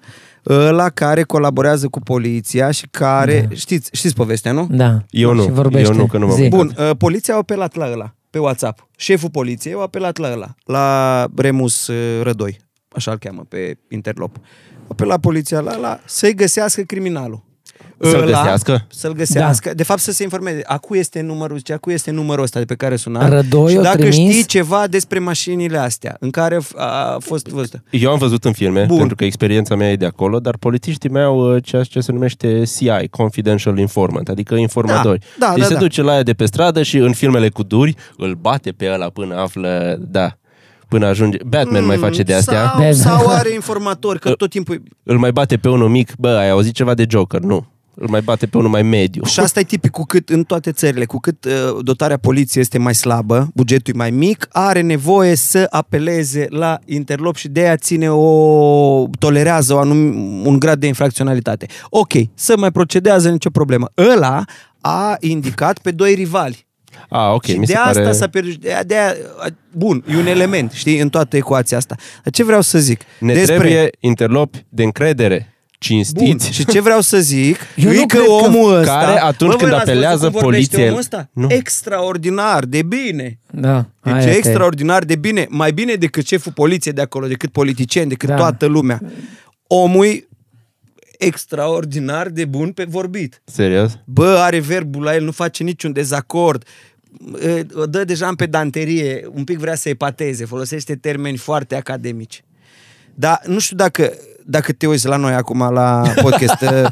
la 0.71 0.89
care 0.89 1.23
colaborează 1.23 1.89
cu 1.89 2.01
poliția 2.01 2.71
și 2.71 2.87
care, 2.91 3.47
da. 3.49 3.55
știți, 3.55 3.91
știți 3.93 4.15
povestea, 4.15 4.53
nu? 4.53 4.67
Da. 4.71 4.99
Eu 5.11 5.35
nu, 5.35 5.43
Și 5.43 5.51
vorbește. 5.51 5.93
eu 5.93 5.99
nu, 5.99 6.07
că 6.07 6.19
nu 6.19 6.27
m-am 6.27 6.37
Zi. 6.37 6.49
Bun, 6.49 6.75
uh, 6.79 6.91
poliția 6.99 7.35
a 7.35 7.37
apelat 7.37 7.75
la 7.75 7.91
ăla, 7.93 8.15
pe 8.31 8.39
WhatsApp. 8.39 8.89
Șeful 8.97 9.31
poliției 9.31 9.75
a 9.79 9.81
apelat 9.81 10.17
la 10.17 10.33
ăla, 10.33 10.55
la 10.65 11.27
Remus 11.37 11.87
uh, 11.87 12.23
Rădoi, 12.23 12.59
așa 12.97 13.11
îl 13.11 13.19
cheamă 13.19 13.45
pe 13.49 13.79
interlop. 13.89 14.37
A 14.37 14.41
apelat 14.89 15.21
poliția 15.21 15.61
la 15.61 15.75
ăla 15.77 16.01
să-i 16.05 16.35
găsească 16.35 16.83
criminalul. 16.83 17.49
Să-l 18.03 18.23
Ăla- 18.23 18.25
găsească? 18.27 18.87
Să-l 18.91 19.13
găsească. 19.13 19.69
Da. 19.69 19.75
De 19.75 19.83
fapt 19.83 20.01
să 20.01 20.13
se 20.13 20.23
informeze. 20.23 20.61
Acu 20.65 20.95
este 20.97 21.21
numărul, 21.21 21.57
zice, 21.57 21.73
acu 21.73 21.91
este 21.91 22.11
numărul 22.11 22.43
ăsta 22.45 22.59
de 22.59 22.65
pe 22.65 22.75
care 22.75 22.97
suna. 22.97 23.29
Rădoi 23.29 23.71
și 23.73 23.77
o 23.79 23.83
dacă 23.83 23.97
trimis? 23.97 24.31
știi 24.33 24.45
ceva 24.45 24.87
despre 24.87 25.19
mașinile 25.19 25.79
astea, 25.79 26.17
în 26.21 26.31
care 26.31 26.57
f- 26.59 26.77
a 26.77 27.17
fost 27.19 27.47
văzută. 27.47 27.83
Eu 27.91 28.11
am 28.11 28.19
văzut 28.19 28.45
în 28.45 28.53
filme, 28.53 28.79
Bun. 28.79 28.87
Bun. 28.89 28.99
pentru 28.99 29.17
că 29.17 29.25
experiența 29.25 29.75
mea 29.77 29.91
e 29.91 29.97
de 29.97 30.07
acolo, 30.07 30.39
dar 30.41 30.57
polițiștii 30.57 31.11
mei 31.11 31.23
au 31.23 31.55
uh, 31.55 31.63
ceea 31.65 31.83
ce 31.83 32.01
se 32.01 32.13
numește 32.13 32.63
CI, 32.65 33.09
Confidential 33.11 33.79
Informant, 33.79 34.29
adică 34.29 34.55
informatori. 34.55 35.19
Da, 35.39 35.47
da, 35.47 35.53
deci 35.53 35.63
da, 35.63 35.67
se 35.69 35.75
da. 35.75 35.79
duce 35.81 36.03
la 36.03 36.13
aia 36.13 36.23
de 36.23 36.33
pe 36.33 36.45
stradă 36.47 36.83
și 36.83 36.97
în 36.97 37.13
filmele 37.13 37.49
cu 37.49 37.63
duri 37.63 37.95
îl 38.17 38.35
bate 38.35 38.71
pe 38.73 38.91
ăla 38.93 39.09
până 39.09 39.35
află, 39.37 39.97
da, 40.01 40.39
până 40.91 41.07
ajunge. 41.07 41.39
Batman 41.47 41.85
mai 41.85 41.97
face 41.97 42.23
de 42.23 42.35
astea. 42.35 42.75
Sau, 42.79 42.93
sau 42.93 43.29
are 43.29 43.53
informator, 43.55 44.19
că 44.19 44.33
tot 44.33 44.51
timpul... 44.51 44.83
Îl 45.03 45.19
mai 45.19 45.33
bate 45.33 45.57
pe 45.57 45.69
unul 45.69 45.89
mic, 45.89 46.13
bă, 46.19 46.29
ai 46.29 46.51
auzit 46.51 46.75
ceva 46.75 46.95
de 46.95 47.07
Joker? 47.09 47.41
Nu. 47.41 47.67
Îl 47.95 48.09
mai 48.09 48.21
bate 48.21 48.47
pe 48.47 48.57
unul 48.57 48.71
mai 48.71 48.83
mediu. 48.83 49.25
Și 49.25 49.41
asta 49.41 49.61
e 49.61 49.63
tipic 49.63 49.91
cu 49.91 50.03
cât 50.03 50.29
în 50.29 50.43
toate 50.45 50.73
țările, 50.73 51.05
cu 51.05 51.19
cât 51.19 51.45
uh, 51.45 51.53
dotarea 51.83 52.17
poliției 52.17 52.63
este 52.63 52.79
mai 52.79 52.95
slabă, 52.95 53.51
bugetul 53.55 53.95
e 53.95 53.97
mai 53.97 54.11
mic, 54.11 54.49
are 54.51 54.81
nevoie 54.81 55.35
să 55.35 55.67
apeleze 55.71 56.47
la 56.49 56.79
interlop 56.85 57.37
și 57.37 57.49
de 57.49 57.61
aia 57.61 57.77
ține 57.77 58.11
o 58.11 59.07
tolerează 59.19 59.75
o 59.75 59.79
anum, 59.79 59.97
un 60.47 60.59
grad 60.59 60.81
de 60.81 60.87
infracționalitate. 60.87 61.67
Ok, 61.89 62.13
să 62.35 62.55
mai 62.59 62.71
procedează 62.71 63.31
nicio 63.31 63.51
problemă. 63.51 63.91
Ăla 64.13 64.45
a 64.81 65.17
indicat 65.21 65.79
pe 65.79 65.91
doi 65.91 66.15
rivali. 66.15 66.69
Ah, 67.11 67.33
ok, 67.35 67.45
și 67.45 67.59
mi 67.59 67.67
de 67.67 67.73
se 67.73 67.79
asta 67.79 68.01
pare... 68.01 68.13
s-a 68.13 68.27
pierdut. 68.29 68.57
De 68.61 68.73
aia, 68.73 68.83
de 68.83 68.95
aia, 68.95 69.15
bun, 69.73 70.05
e 70.13 70.17
un 70.17 70.27
element, 70.27 70.73
știi, 70.73 70.99
în 71.01 71.09
toată 71.09 71.37
ecuația 71.37 71.77
asta. 71.77 71.95
Dar 72.23 72.33
ce 72.33 72.45
vreau 72.45 72.61
să 72.61 72.79
zic? 72.79 73.01
Ne 73.19 73.33
Despre... 73.35 73.57
trebuie 73.57 73.91
interlopi 74.01 74.65
de 74.69 74.83
încredere, 74.83 75.37
Bun, 75.37 75.49
cinstiți. 75.79 76.53
și 76.53 76.65
ce 76.67 76.81
vreau 76.81 77.01
să 77.01 77.19
zic 77.19 77.57
Eu 77.77 77.91
e 77.91 77.95
nu 77.95 78.01
că 78.01 78.07
cred 78.07 78.23
că- 78.25 78.31
omul 78.31 78.75
ăsta... 78.79 78.99
care 78.99 79.21
atunci 79.21 79.51
Bă, 79.51 79.57
când 79.57 79.69
voi 79.71 79.71
l-ați 79.79 79.91
apelează 79.91 80.17
văzut 80.17 80.33
cum 80.33 80.41
vorbește 80.41 80.77
poliția- 80.77 80.87
omul 80.89 80.99
ăsta? 80.99 81.29
Nu. 81.33 81.47
Extraordinar, 81.51 82.65
de 82.65 82.83
bine. 82.83 83.39
Da. 83.51 83.87
Deci 84.03 84.13
aia 84.13 84.25
te- 84.25 84.31
extraordinar 84.37 85.05
de 85.05 85.17
bine. 85.17 85.47
Mai 85.49 85.73
bine 85.73 85.95
decât 85.95 86.27
șeful 86.27 86.53
poliției 86.53 86.95
de 86.95 87.01
acolo, 87.01 87.27
decât 87.27 87.53
politicieni, 87.53 88.09
decât 88.09 88.29
Da. 88.29 88.35
toată 88.37 88.67
lumea. 88.67 89.01
Omul 89.67 90.05
e 90.05 90.25
extraordinar 91.19 92.29
de 92.29 92.45
bun 92.45 92.73
pe 92.73 92.85
vorbit. 92.89 93.43
Serios? 93.45 93.99
Bă, 94.05 94.37
are 94.41 94.59
verbul 94.61 95.03
la 95.03 95.15
el, 95.15 95.25
nu 95.25 95.31
face 95.31 95.63
niciun 95.63 95.93
dezacord. 95.93 96.65
E, 97.45 97.67
O 97.75 97.87
dă 97.87 98.05
deja 98.05 98.27
în 98.29 98.35
pedanterie, 98.35 99.29
un 99.35 99.45
pic 99.45 99.59
vrea 99.59 99.75
să 99.75 99.89
epateze, 99.89 100.45
folosește 100.45 100.95
termeni 100.97 101.37
foarte 101.37 101.77
academici. 101.77 102.43
Dar 103.15 103.41
nu 103.47 103.59
știu 103.59 103.77
dacă, 103.77 104.13
dacă 104.47 104.73
te 104.73 104.87
uiți 104.87 105.07
la 105.07 105.17
noi 105.17 105.33
acum 105.33 105.59
la 105.73 106.03
podcast 106.23 106.61
uh, 106.71 106.87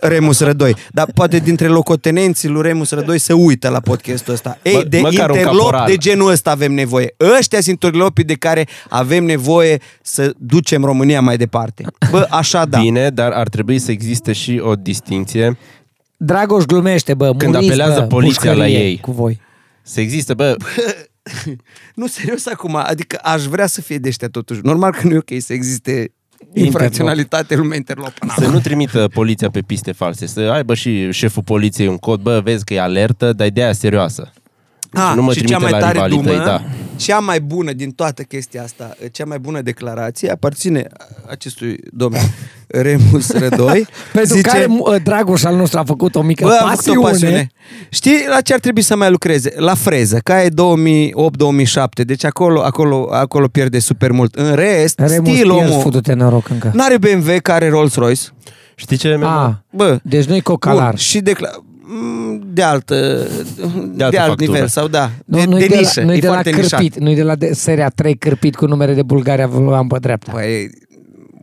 Remus 0.00 0.40
Rădoi, 0.40 0.76
dar 0.90 1.08
poate 1.14 1.38
dintre 1.38 1.66
locotenenții 1.66 2.48
lui 2.48 2.62
Remus 2.62 2.90
Rădoi 2.90 3.18
se 3.18 3.32
uită 3.32 3.68
la 3.68 3.80
podcastul 3.80 4.32
ăsta. 4.32 4.58
Ei, 4.62 4.74
Mă- 4.74 4.82
de 4.82 5.00
măcar 5.00 5.30
un 5.30 5.36
interlop 5.36 5.60
caporal. 5.60 5.86
de 5.86 5.96
genul 5.96 6.30
ăsta 6.30 6.50
avem 6.50 6.72
nevoie. 6.72 7.14
Ăștia 7.38 7.60
sunt 7.60 7.82
interlopii 7.82 8.24
de 8.24 8.34
care 8.34 8.66
avem 8.88 9.24
nevoie 9.24 9.80
să 10.02 10.32
ducem 10.38 10.84
România 10.84 11.20
mai 11.20 11.36
departe. 11.36 11.84
Bă, 12.10 12.26
așa 12.30 12.64
da. 12.64 12.78
Bine, 12.78 13.10
dar 13.10 13.32
ar 13.32 13.48
trebui 13.48 13.78
să 13.78 13.90
existe 13.90 14.32
și 14.32 14.60
o 14.64 14.74
distinție. 14.74 15.58
Dragoș 16.16 16.64
glumește, 16.64 17.14
bă. 17.14 17.34
Când 17.36 17.52
muriți, 17.52 17.70
apelează 17.72 18.00
bă, 18.00 18.06
poliția 18.06 18.50
la 18.52 18.56
pușcărie 18.56 18.84
ei. 18.84 18.98
Cu 18.98 19.12
voi. 19.12 19.40
Să 19.82 20.00
existe, 20.00 20.34
bă, 20.34 20.56
Nu, 21.94 22.06
serios 22.06 22.46
acum, 22.46 22.74
adică 22.74 23.18
aș 23.22 23.44
vrea 23.44 23.66
să 23.66 23.80
fie 23.80 23.98
de 23.98 24.08
ăștia 24.08 24.28
totuși. 24.28 24.60
Normal 24.62 24.92
că 24.92 25.06
nu 25.06 25.14
e 25.14 25.16
ok 25.16 25.40
să 25.40 25.52
existe 25.52 26.12
infracționalitate 26.52 27.56
lumea 27.56 27.76
interlop. 27.76 28.12
să 28.38 28.48
nu 28.48 28.60
trimită 28.60 29.08
poliția 29.08 29.50
pe 29.50 29.60
piste 29.60 29.92
false, 29.92 30.26
să 30.26 30.40
aibă 30.40 30.74
și 30.74 31.12
șeful 31.12 31.42
poliției 31.42 31.88
un 31.88 31.96
cod, 31.96 32.20
bă, 32.20 32.40
vezi 32.40 32.64
că 32.64 32.74
e 32.74 32.80
alertă, 32.80 33.32
dar 33.32 33.46
ideea 33.46 33.72
serioasă. 33.72 34.32
Ah, 34.92 35.08
și 35.10 35.16
nu 35.16 35.22
mă 35.22 35.32
și 35.32 35.38
cea 35.44 35.44
trimite 35.56 35.62
mai 35.62 35.70
la 35.72 35.78
tare 35.78 35.92
rivalii 35.92 36.16
dumă, 36.16 36.28
tăi, 36.28 36.38
da. 36.44 36.62
cea 36.96 37.18
mai 37.18 37.40
bună 37.40 37.72
din 37.72 37.90
toată 37.90 38.22
chestia 38.22 38.62
asta, 38.62 38.96
cea 39.12 39.24
mai 39.24 39.38
bună 39.38 39.60
declarație 39.60 40.30
aparține 40.30 40.86
acestui 41.30 41.76
domn 41.90 42.16
Remus 42.66 43.30
Rădoi. 43.32 43.86
Pentru 44.12 44.34
Zice, 44.36 44.48
care 44.48 44.66
mu- 44.66 44.84
Dragoș 45.04 45.44
al 45.44 45.56
nostru 45.56 45.78
a 45.78 45.84
făcut 45.84 46.14
o 46.14 46.22
mică 46.22 46.44
Bă, 46.44 46.50
am 46.52 46.56
făcut 46.58 46.74
pasiune. 46.76 46.98
o 46.98 47.02
pasiune. 47.02 47.50
Știi 47.88 48.16
la 48.28 48.40
ce 48.40 48.52
ar 48.52 48.60
trebui 48.60 48.82
să 48.82 48.96
mai 48.96 49.10
lucreze? 49.10 49.52
La 49.56 49.74
freză, 49.74 50.18
ca 50.18 50.42
e 50.42 50.48
2008-2007, 50.48 52.04
deci 52.06 52.24
acolo, 52.24 52.60
acolo, 52.62 53.08
acolo 53.12 53.48
pierde 53.48 53.78
super 53.78 54.10
mult. 54.10 54.34
În 54.34 54.54
rest, 54.54 54.98
Remus, 54.98 55.12
stil 55.34 55.50
pierzi, 55.50 55.70
omul. 55.70 55.82
futu-te 55.82 56.12
noroc 56.12 56.48
încă. 56.48 56.70
N-are 56.74 56.98
BMW, 56.98 57.36
care 57.42 57.68
Rolls-Royce. 57.68 58.22
Știi 58.74 58.96
ce? 58.96 59.16
mi-am- 59.16 59.46
Ah, 59.48 59.54
Bă, 59.76 59.98
deci 60.02 60.24
nu-i 60.24 60.40
cocalar. 60.40 60.88
Bun, 60.88 60.96
și 60.96 61.20
decla- 61.20 61.56
m, 61.62 61.71
de 62.52 62.62
altă, 62.62 63.26
de, 63.94 64.04
altă 64.04 64.18
alt 64.20 64.26
factură. 64.28 64.50
nivel 64.50 64.66
sau 64.68 64.88
da, 64.88 65.10
Nu, 65.24 65.38
de, 65.38 65.44
nu-i 65.44 65.60
de, 65.60 65.66
de, 65.66 65.76
nișă, 65.76 66.00
la, 66.00 66.06
nu-i 66.06 66.16
e 66.16 66.20
de 66.20 66.26
la 66.26 66.32
foarte 66.32 66.50
nișat. 66.50 66.70
cârpit, 66.80 66.98
nu-i 66.98 67.14
de 67.14 67.22
la 67.22 67.34
de, 67.34 67.52
seria 67.52 67.88
3 67.88 68.16
cârpit 68.16 68.56
cu 68.56 68.66
numere 68.66 68.94
de 68.94 69.02
Bulgaria 69.02 69.44
am 69.76 69.86
pe 69.88 69.98
dreapta. 69.98 70.32
Păi, 70.32 70.70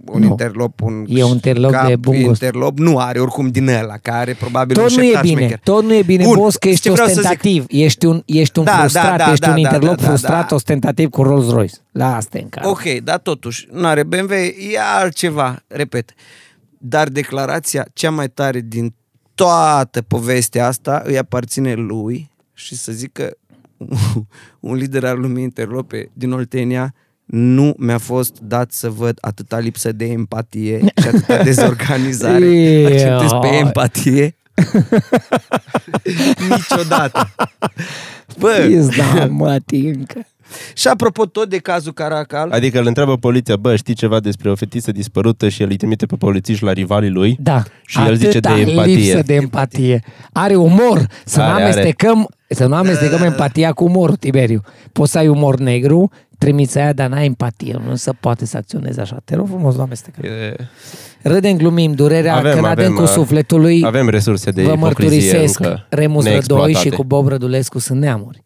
un 0.05 0.19
Nu. 0.21 0.25
interlop, 0.27 0.81
un 0.81 1.05
E 1.07 1.23
un 1.23 1.31
interlop 1.31 1.71
cap 1.71 1.87
de 1.87 1.95
bun 1.95 2.21
gust. 2.23 2.41
interlop 2.41 2.77
nu 2.77 2.97
are 2.99 3.19
oricum 3.19 3.47
din 3.47 3.67
ăla, 3.67 3.97
care 4.01 4.33
probabil 4.33 4.75
Tot 4.75 4.89
un 4.89 4.95
nu 4.95 5.01
e 5.01 5.05
șeptar 5.05 5.21
bine, 5.21 5.35
șmecher. 5.39 5.59
tot 5.63 5.83
nu 5.83 5.93
e 5.93 6.01
bine, 6.01 6.23
Bun, 6.23 6.35
boss, 6.35 6.55
că 6.55 6.69
știi 6.69 6.71
ești 6.71 6.83
ce 6.83 6.91
vreau 6.91 7.07
să 7.07 7.13
zic? 7.13 7.21
ostentativ. 7.23 7.65
Ești 7.67 8.05
un, 8.05 8.21
ești 8.25 8.59
un 8.59 8.65
Da, 8.65 8.71
da, 8.71 8.77
frustrat, 8.77 9.17
da, 9.17 9.31
ești 9.31 9.39
da, 9.39 9.47
un 9.47 9.53
da, 9.53 9.59
interlop 9.59 9.95
da, 9.95 10.01
da, 10.01 10.07
frustrat, 10.07 10.49
da. 10.49 10.55
ostentativ 10.55 11.09
cu 11.09 11.23
Rolls 11.23 11.49
Royce. 11.49 11.75
La 11.91 12.15
asta 12.15 12.37
e 12.37 12.41
în 12.41 12.49
care. 12.49 12.67
Ok, 12.67 12.83
dar 13.03 13.17
totuși, 13.17 13.67
nu 13.71 13.87
are 13.87 14.03
BMW, 14.03 14.31
e 14.33 14.79
altceva, 14.99 15.63
repet. 15.67 16.13
Dar 16.77 17.07
declarația 17.07 17.85
cea 17.93 18.09
mai 18.09 18.27
tare 18.29 18.61
din 18.67 18.93
toată 19.39 20.01
povestea 20.01 20.67
asta 20.67 21.01
îi 21.05 21.17
aparține 21.17 21.73
lui 21.73 22.31
și 22.53 22.75
să 22.75 22.91
zic 22.91 23.11
că 23.11 23.37
un 24.59 24.75
lider 24.75 25.05
al 25.05 25.19
lumii 25.19 25.43
interlope 25.43 26.09
din 26.13 26.31
Oltenia 26.31 26.93
nu 27.25 27.73
mi-a 27.77 27.97
fost 27.97 28.39
dat 28.39 28.71
să 28.71 28.89
văd 28.89 29.17
atâta 29.21 29.59
lipsă 29.59 29.91
de 29.91 30.05
empatie 30.05 30.79
și 30.79 31.07
atâta 31.07 31.43
dezorganizare. 31.49 32.45
Ia. 32.45 32.87
Acceptez 32.87 33.29
pe 33.41 33.47
empatie. 33.47 34.35
Niciodată. 36.49 37.29
Bă, 38.39 38.65
Pizda, 38.67 39.25
mă, 39.25 39.59
tincă. 39.65 40.27
Și 40.73 40.87
apropo 40.87 41.25
tot 41.25 41.49
de 41.49 41.57
cazul 41.57 41.93
Caracal, 41.93 42.51
Adică 42.51 42.79
îl 42.79 42.85
întreabă 42.87 43.17
poliția, 43.17 43.55
bă, 43.55 43.75
știi 43.75 43.93
ceva 43.93 44.19
despre 44.19 44.49
o 44.51 44.55
fetiță 44.55 44.91
dispărută 44.91 45.49
și 45.49 45.61
el 45.61 45.69
îi 45.69 45.77
trimite 45.77 46.05
pe 46.05 46.15
polițiști 46.15 46.63
la 46.63 46.71
rivalii 46.73 47.09
lui? 47.09 47.37
Da. 47.39 47.63
Și 47.85 47.99
el 48.07 48.15
zice 48.15 48.39
de 48.39 48.47
Atâta 48.49 48.69
empatie. 48.69 48.95
lipsă 48.95 49.21
de 49.25 49.33
empatie. 49.33 50.03
Are 50.31 50.55
umor. 50.55 51.07
Să 51.25 51.41
Are, 51.41 51.49
nu 51.49 51.55
are. 51.55 51.63
amestecăm, 51.63 52.29
să 52.47 52.65
nu 52.65 52.75
amestecăm 52.75 53.21
empatia 53.23 53.71
cu 53.71 53.83
umorul, 53.83 54.15
Tiberiu. 54.15 54.61
Poți 54.91 55.11
să 55.11 55.17
ai 55.17 55.27
umor 55.27 55.57
negru, 55.59 56.11
trimiți 56.37 56.77
aia, 56.77 56.93
dar 56.93 57.09
n-ai 57.09 57.25
empatie. 57.25 57.81
Nu 57.87 57.95
se 57.95 58.11
poate 58.19 58.45
să 58.45 58.57
acționezi 58.57 58.99
așa. 58.99 59.17
Te 59.25 59.35
rog 59.35 59.47
frumos, 59.47 59.75
nu 59.75 59.81
amestecăm. 59.81 60.23
E, 60.31 60.55
Râdem, 61.21 61.57
glumim, 61.57 61.91
durerea 61.91 62.35
Avem, 62.35 62.51
avem, 62.51 62.65
avem, 62.65 62.93
cu 62.93 63.01
uh, 63.01 63.07
sufletului. 63.07 63.81
Avem 63.85 64.09
resurse 64.09 64.51
de 64.51 64.63
Vă 64.63 64.71
ipocrizie 64.71 65.19
mărturisesc, 65.19 65.59
încă 65.59 65.85
Remus 65.89 66.23
Rădoi 66.23 66.31
neexploatate. 66.31 66.79
și 66.79 66.89
cu 66.89 67.03
Bob 67.03 67.27
Rădulescu 67.27 67.79
sunt 67.79 67.99
neamuri. 67.99 68.43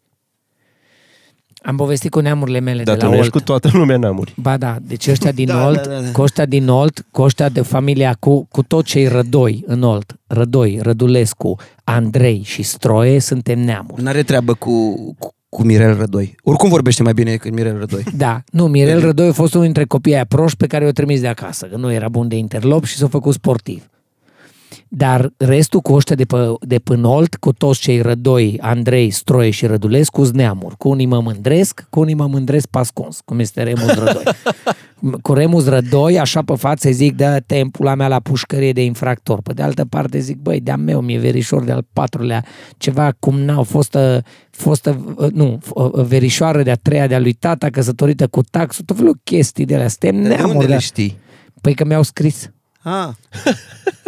Am 1.66 1.76
povestit 1.76 2.10
cu 2.10 2.20
neamurile 2.20 2.60
mele 2.60 2.82
Dar 2.82 2.94
de 2.94 3.00
tu 3.00 3.06
la 3.06 3.10
nu 3.10 3.16
ești 3.18 3.30
Olt. 3.34 3.42
cu 3.44 3.50
toată 3.50 3.70
lumea 3.78 3.96
neamuri. 3.96 4.34
Ba 4.36 4.56
da, 4.56 4.76
deci 4.82 5.06
ăștia 5.08 5.32
din 5.40 5.46
Da, 5.46 5.66
Olt, 5.66 5.82
da, 5.86 5.92
da, 5.94 6.00
da. 6.00 6.10
cu 6.12 6.20
ăștia 6.22 6.44
din 6.46 6.68
Olt, 6.68 7.06
cu 7.10 7.22
ăștia 7.22 7.48
de 7.48 7.60
familia, 7.60 8.16
cu, 8.20 8.46
cu 8.50 8.62
tot 8.62 8.84
cei 8.84 9.06
rădoi 9.08 9.64
în 9.66 9.82
Olt, 9.82 10.14
Rădoi, 10.26 10.78
Rădulescu, 10.82 11.58
Andrei 11.84 12.42
și 12.44 12.62
Stroie, 12.62 13.18
suntem 13.20 13.58
neamuri. 13.58 14.02
N-are 14.02 14.22
treabă 14.22 14.54
cu, 14.54 14.94
cu, 15.18 15.34
cu 15.48 15.62
Mirel 15.62 15.96
Rădoi. 15.96 16.34
Oricum 16.42 16.68
vorbește 16.68 17.02
mai 17.02 17.12
bine 17.12 17.30
decât 17.30 17.52
Mirel 17.52 17.78
Rădoi. 17.78 18.02
Da, 18.16 18.42
nu, 18.50 18.66
Mirel 18.66 19.00
Rădoi 19.00 19.28
a 19.28 19.32
fost 19.32 19.52
unul 19.52 19.64
dintre 19.64 19.84
copiii 19.84 20.14
aia 20.14 20.24
proști 20.28 20.56
pe 20.56 20.66
care 20.66 20.84
i-o 20.84 20.90
trimis 20.90 21.20
de 21.20 21.28
acasă, 21.28 21.66
că 21.66 21.76
nu 21.76 21.92
era 21.92 22.08
bun 22.08 22.28
de 22.28 22.36
interlop 22.36 22.84
și 22.84 22.96
s-a 22.96 23.08
făcut 23.08 23.34
sportiv. 23.34 23.88
Dar 24.88 25.32
restul 25.36 25.80
cu 25.80 25.92
ăștia 25.92 26.16
de, 26.16 26.24
pe, 26.24 26.36
de 26.60 26.78
până 26.78 27.08
Olt, 27.08 27.34
cu 27.36 27.52
toți 27.52 27.80
cei 27.80 28.00
Rădoi, 28.00 28.58
Andrei, 28.60 29.10
Stroie 29.10 29.50
și 29.50 29.66
Rădulescu, 29.66 30.24
sunt 30.24 30.36
neamuri. 30.36 30.76
Cu 30.76 30.88
unii 30.88 31.06
mă 31.06 31.20
mândresc, 31.20 31.86
cu 31.90 32.00
unii 32.00 32.14
mă 32.14 32.26
mândresc 32.26 32.66
pascons, 32.66 33.20
cum 33.24 33.38
este 33.38 33.62
Remus 33.62 33.94
Rădoi. 33.94 34.22
cu 35.22 35.32
Remus 35.32 35.66
Rădoi, 35.66 36.18
așa 36.18 36.42
pe 36.42 36.54
față, 36.54 36.90
zic, 36.90 37.16
dă 37.16 37.42
tempula 37.46 37.94
mea 37.94 38.08
la 38.08 38.20
pușcărie 38.20 38.72
de 38.72 38.84
infractor. 38.84 39.40
Pe 39.42 39.52
de 39.52 39.62
altă 39.62 39.84
parte 39.84 40.18
zic, 40.18 40.36
băi, 40.36 40.60
de-a 40.60 40.76
meu, 40.76 41.00
mi-e 41.00 41.18
verișor 41.18 41.64
de-al 41.64 41.86
patrulea, 41.92 42.44
ceva 42.76 43.12
cum 43.18 43.38
n-au 43.40 43.62
fost, 43.62 43.96
fost 44.50 44.90
nu, 45.32 45.58
f- 45.66 45.90
verișoară 46.06 46.62
de-a 46.62 46.74
treia 46.76 47.06
de-a 47.06 47.18
lui 47.20 47.32
tata, 47.32 47.70
căsătorită 47.70 48.26
cu 48.26 48.40
taxul, 48.50 48.84
tot 48.84 48.96
felul 48.96 49.18
chestii 49.24 49.64
de 49.64 49.76
la 49.76 49.88
Suntem 49.88 50.22
De 50.22 50.28
neamuri. 50.28 50.52
unde 50.52 50.66
de- 50.66 50.72
le 50.72 50.78
știi? 50.78 51.18
Păi 51.60 51.74
că 51.74 51.84
mi-au 51.84 52.02
scris. 52.02 52.50
Ah, 52.82 53.08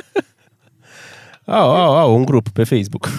Au, 1.47 1.71
au, 1.71 1.97
au, 1.97 2.17
un 2.17 2.25
grup 2.25 2.49
pe 2.49 2.65
Facebook. 2.65 3.09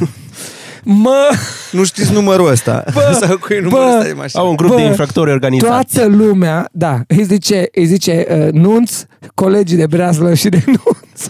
Mă, 0.83 1.29
nu 1.71 1.83
știți 1.83 2.11
numărul 2.13 2.49
ăsta. 2.49 2.83
Bă, 2.93 3.17
Sau 3.21 3.37
cu 3.37 3.47
numărul 3.61 3.85
bă, 3.87 3.95
ăsta 3.97 4.07
de 4.07 4.13
mașină. 4.13 4.41
Au 4.41 4.49
un 4.49 4.55
grup 4.55 4.69
Bă, 4.69 4.75
de 4.75 4.81
infractori 4.81 5.31
organizați. 5.31 5.93
toată 5.93 6.09
lumea, 6.09 6.69
da, 6.71 7.01
îi 7.07 7.23
zice, 7.23 7.67
îi 7.71 7.85
zice 7.85 8.25
uh, 8.29 8.51
nunț, 8.51 9.03
colegii 9.33 9.77
de 9.77 9.87
breaslă 9.87 10.33
și 10.33 10.49
de 10.49 10.63
nunț. 10.65 11.27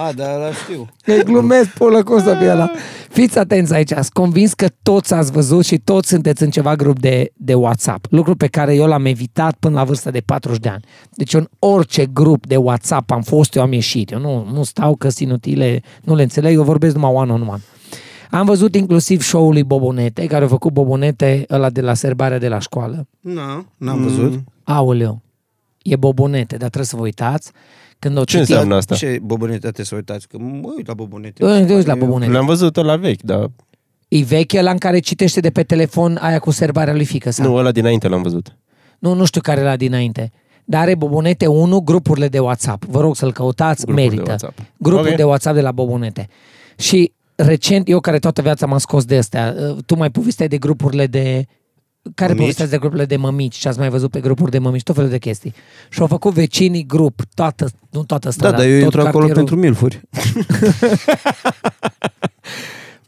Ah, 0.00 0.14
da, 0.14 0.36
la 0.36 0.52
știu. 0.52 0.88
Îi 1.04 1.22
glumesc 1.24 1.68
pulă 1.68 2.02
cum 2.02 2.18
să 2.22 2.36
fie 2.38 2.50
ăla. 2.50 2.70
Fiți 3.08 3.38
atenți 3.38 3.74
aici, 3.74 3.88
sunt 3.88 4.08
convins 4.08 4.52
că 4.52 4.66
toți 4.82 5.14
ați 5.14 5.32
văzut 5.32 5.64
și 5.64 5.78
toți 5.78 6.08
sunteți 6.08 6.42
în 6.42 6.50
ceva 6.50 6.76
grup 6.76 6.98
de, 6.98 7.30
de 7.34 7.54
WhatsApp. 7.54 8.06
Lucru 8.10 8.36
pe 8.36 8.46
care 8.46 8.74
eu 8.74 8.86
l-am 8.86 9.04
evitat 9.04 9.56
până 9.60 9.74
la 9.74 9.84
vârsta 9.84 10.10
de 10.10 10.20
40 10.20 10.60
de 10.60 10.68
ani. 10.68 10.84
Deci 11.10 11.34
în 11.34 11.48
orice 11.58 12.06
grup 12.06 12.46
de 12.46 12.56
WhatsApp 12.56 13.10
am 13.10 13.22
fost, 13.22 13.54
eu 13.54 13.62
am 13.62 13.72
ieșit. 13.72 14.10
Eu 14.10 14.18
nu, 14.18 14.46
nu 14.52 14.62
stau 14.62 14.96
că 14.96 15.08
sunt 15.08 15.28
inutile, 15.28 15.82
nu 16.02 16.14
le 16.14 16.22
înțeleg, 16.22 16.54
eu 16.54 16.62
vorbesc 16.62 16.94
numai 16.94 17.12
one-on-one. 17.14 17.62
Am 18.30 18.46
văzut 18.46 18.74
inclusiv 18.74 19.22
show-ul 19.22 19.52
lui 19.52 19.64
Bobonete, 19.64 20.26
care 20.26 20.44
a 20.44 20.48
făcut 20.48 20.72
Bobonete 20.72 21.44
ăla 21.50 21.70
de 21.70 21.80
la 21.80 21.94
serbarea 21.94 22.38
de 22.38 22.48
la 22.48 22.58
școală. 22.58 23.06
Nu, 23.20 23.66
n-am 23.76 24.02
văzut. 24.02 24.40
Aoleu, 24.64 25.22
e 25.92 25.96
Bobonete, 25.96 26.56
dar 26.56 26.68
trebuie 26.68 26.84
să 26.84 26.96
vă 26.96 27.02
uitați. 27.02 27.50
Când 27.98 28.16
o 28.16 28.24
Ce 28.24 28.36
citit, 28.36 28.48
înseamnă 28.48 28.74
asta? 28.74 28.94
Ce 28.94 29.18
bobonete 29.22 29.58
trebuie 29.58 29.86
să 29.86 29.94
uitați? 29.94 30.28
Că 30.28 30.38
mă 30.38 30.72
uit 30.76 30.86
la 30.86 30.94
bobonete. 30.94 31.44
Eu 31.44 31.64
te 31.66 31.74
uiți 31.74 31.86
la 31.86 31.94
Bobonete. 31.94 32.32
Le-am 32.32 32.46
văzut 32.46 32.76
la 32.76 32.96
vechi, 32.96 33.22
dar 33.22 33.46
E 34.08 34.22
veche 34.22 34.62
la 34.62 34.70
în 34.70 34.78
care 34.78 34.98
citește 34.98 35.40
de 35.40 35.50
pe 35.50 35.62
telefon 35.62 36.18
aia 36.20 36.38
cu 36.38 36.50
serbarea 36.50 36.94
lui 36.94 37.04
fică 37.04 37.30
sa. 37.30 37.42
nu, 37.44 37.54
ăla 37.54 37.70
dinainte 37.72 38.08
l-am 38.08 38.22
văzut. 38.22 38.56
nu, 38.98 39.14
nu 39.14 39.24
știu 39.24 39.40
care 39.40 39.60
era 39.60 39.76
dinainte. 39.76 40.32
Dar 40.64 40.80
are 40.80 40.94
Bobonete 40.94 41.46
1, 41.46 41.80
grupurile 41.80 42.28
de 42.28 42.38
WhatsApp. 42.38 42.84
Vă 42.84 43.00
rog 43.00 43.16
să-l 43.16 43.32
căutați, 43.32 43.84
Grupuri 43.84 44.02
de 44.02 44.08
merită. 44.10 44.30
WhatsApp. 44.30 44.58
Grupul 44.78 45.08
Ok. 45.08 45.16
de 45.16 45.24
WhatsApp 45.24 45.54
de 45.56 45.62
la 45.62 45.72
Bobonete. 45.72 46.28
Și 46.78 47.12
recent, 47.34 47.88
eu 47.88 48.00
care 48.00 48.18
toată 48.18 48.42
viața 48.42 48.66
m-am 48.66 48.78
scos 48.78 49.04
de 49.04 49.16
astea, 49.16 49.54
uh, 49.70 49.76
tu 49.86 49.96
mai 49.96 50.10
povesteai 50.10 50.48
de 50.48 50.58
grupurile 50.58 51.06
de... 51.06 51.46
Care 52.14 52.28
Mămici? 52.32 52.38
povesteați 52.40 52.70
de 52.70 52.78
grupurile 52.78 53.06
de 53.06 53.16
mămici? 53.16 53.56
Ce 53.56 53.68
ați 53.68 53.78
mai 53.78 53.88
văzut 53.88 54.10
pe 54.10 54.20
grupuri 54.20 54.50
de 54.50 54.58
mămici? 54.58 54.82
Tot 54.82 54.94
felul 54.94 55.10
de 55.10 55.18
chestii. 55.18 55.54
Și 55.90 56.00
au 56.00 56.06
făcut 56.06 56.32
vecinii 56.32 56.86
grup, 56.86 57.20
toată, 57.34 57.68
nu 57.90 58.04
toată 58.04 58.24
Da, 58.26 58.30
strada, 58.32 58.56
dar 58.56 58.66
eu 58.66 58.72
tot 58.74 58.82
intru 58.82 59.00
acolo 59.00 59.26
cartierul. 59.26 59.34
pentru 59.34 59.56
milfuri. 59.56 60.00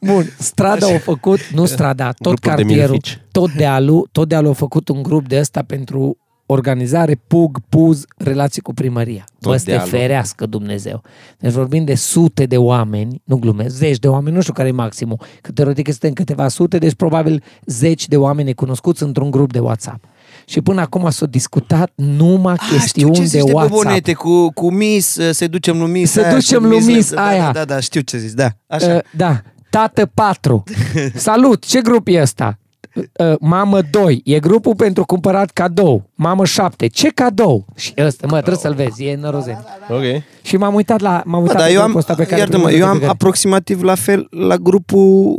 Bun, 0.00 0.24
strada 0.38 0.86
au 0.86 0.98
făcut, 0.98 1.38
nu 1.54 1.64
strada, 1.64 2.04
tot 2.12 2.22
Grupuri 2.22 2.40
de 2.40 2.48
cartierul, 2.62 2.90
milfici. 2.90 3.20
tot 3.30 3.52
dealul, 3.52 4.08
tot 4.12 4.28
dealul 4.28 4.50
a 4.50 4.54
făcut 4.54 4.88
un 4.88 5.02
grup 5.02 5.28
de 5.28 5.38
ăsta 5.38 5.62
pentru 5.62 6.18
organizare, 6.52 7.20
pug, 7.26 7.58
puz, 7.68 8.04
relații 8.16 8.62
cu 8.62 8.74
primăria. 8.74 9.24
Tot 9.40 9.50
Bă, 9.50 9.56
să 9.56 9.64
te 9.64 9.70
dealul. 9.70 9.88
ferească 9.88 10.46
Dumnezeu. 10.46 11.02
Deci 11.38 11.52
vorbim 11.52 11.84
de 11.84 11.94
sute 11.94 12.46
de 12.46 12.56
oameni, 12.56 13.22
nu 13.24 13.36
glumesc, 13.36 13.74
zeci 13.74 13.98
de 13.98 14.08
oameni, 14.08 14.34
nu 14.34 14.40
știu 14.40 14.52
care 14.52 14.68
e 14.68 14.72
maximul, 14.72 15.20
că 15.40 15.52
teoretic 15.52 15.88
suntem 15.90 16.12
câteva 16.12 16.48
sute, 16.48 16.78
deci 16.78 16.94
probabil 16.94 17.42
zeci 17.66 18.08
de 18.08 18.16
oameni 18.16 18.54
cunoscuți 18.54 19.02
într-un 19.02 19.30
grup 19.30 19.52
de 19.52 19.58
WhatsApp. 19.58 20.04
Și 20.44 20.60
până 20.60 20.80
acum 20.80 21.10
s-au 21.10 21.26
discutat 21.26 21.92
numai 21.94 22.54
Ah, 22.54 22.60
știu 22.60 22.76
chestiuni 22.78 23.14
ce 23.14 23.20
de 23.20 23.26
zici 23.26 23.44
de 23.44 23.52
WhatsApp. 23.52 23.74
bobonete 23.74 24.12
cu, 24.12 24.52
cu 24.52 24.72
mis, 24.72 25.16
uh, 25.16 25.30
se 25.32 25.46
ducem 25.46 25.78
lui 25.78 25.90
mis. 25.90 26.10
Se 26.10 26.20
aia, 26.24 26.34
ducem 26.34 26.60
cu 26.62 26.66
lui 26.66 26.76
mis, 26.76 26.86
mis, 26.86 27.12
da, 27.12 27.26
aia. 27.26 27.44
Da, 27.44 27.52
da, 27.52 27.64
da, 27.64 27.80
știu 27.80 28.00
ce 28.00 28.18
zici, 28.18 28.32
da. 28.32 28.48
Așa. 28.66 28.94
Uh, 28.94 29.00
da, 29.16 29.42
tată 29.70 30.06
4. 30.14 30.62
Salut, 31.14 31.64
ce 31.64 31.80
grup 31.80 32.06
e 32.10 32.20
ăsta? 32.20 32.58
Uh, 32.94 33.35
mamă 33.40 33.81
2, 33.90 34.20
e 34.24 34.38
grupul 34.38 34.74
pentru 34.74 35.05
cumpărat 35.05 35.50
cadou. 35.50 36.03
Mamă 36.14 36.44
7, 36.44 36.87
ce 36.87 37.09
cadou? 37.09 37.64
Și 37.76 37.92
ăsta, 37.98 38.26
mă, 38.26 38.37
trebuie 38.37 38.57
să-l 38.57 38.74
vezi, 38.74 39.05
e 39.05 39.16
nărozeni. 39.16 39.59
Ok. 39.88 40.22
Și 40.42 40.57
m-am 40.57 40.74
uitat 40.74 41.00
la, 41.00 41.22
m-am 41.24 41.40
Bă, 41.42 41.48
uitat 41.50 41.57
dar 41.57 41.66
la 41.66 41.72
eu 41.72 41.79
am, 41.81 41.85
grupul 41.85 42.00
ăsta 42.00 42.14
pe 42.14 42.24
care 42.24 42.40
iartă-mă, 42.40 42.62
primul 42.64 42.81
eu 42.81 42.85
de 42.87 42.90
am 42.90 42.98
pe 42.98 42.98
care- 43.00 43.11
aproximativ 43.12 43.83
la 43.83 43.94
fel 43.94 44.26
la 44.31 44.57
grupul 44.57 45.37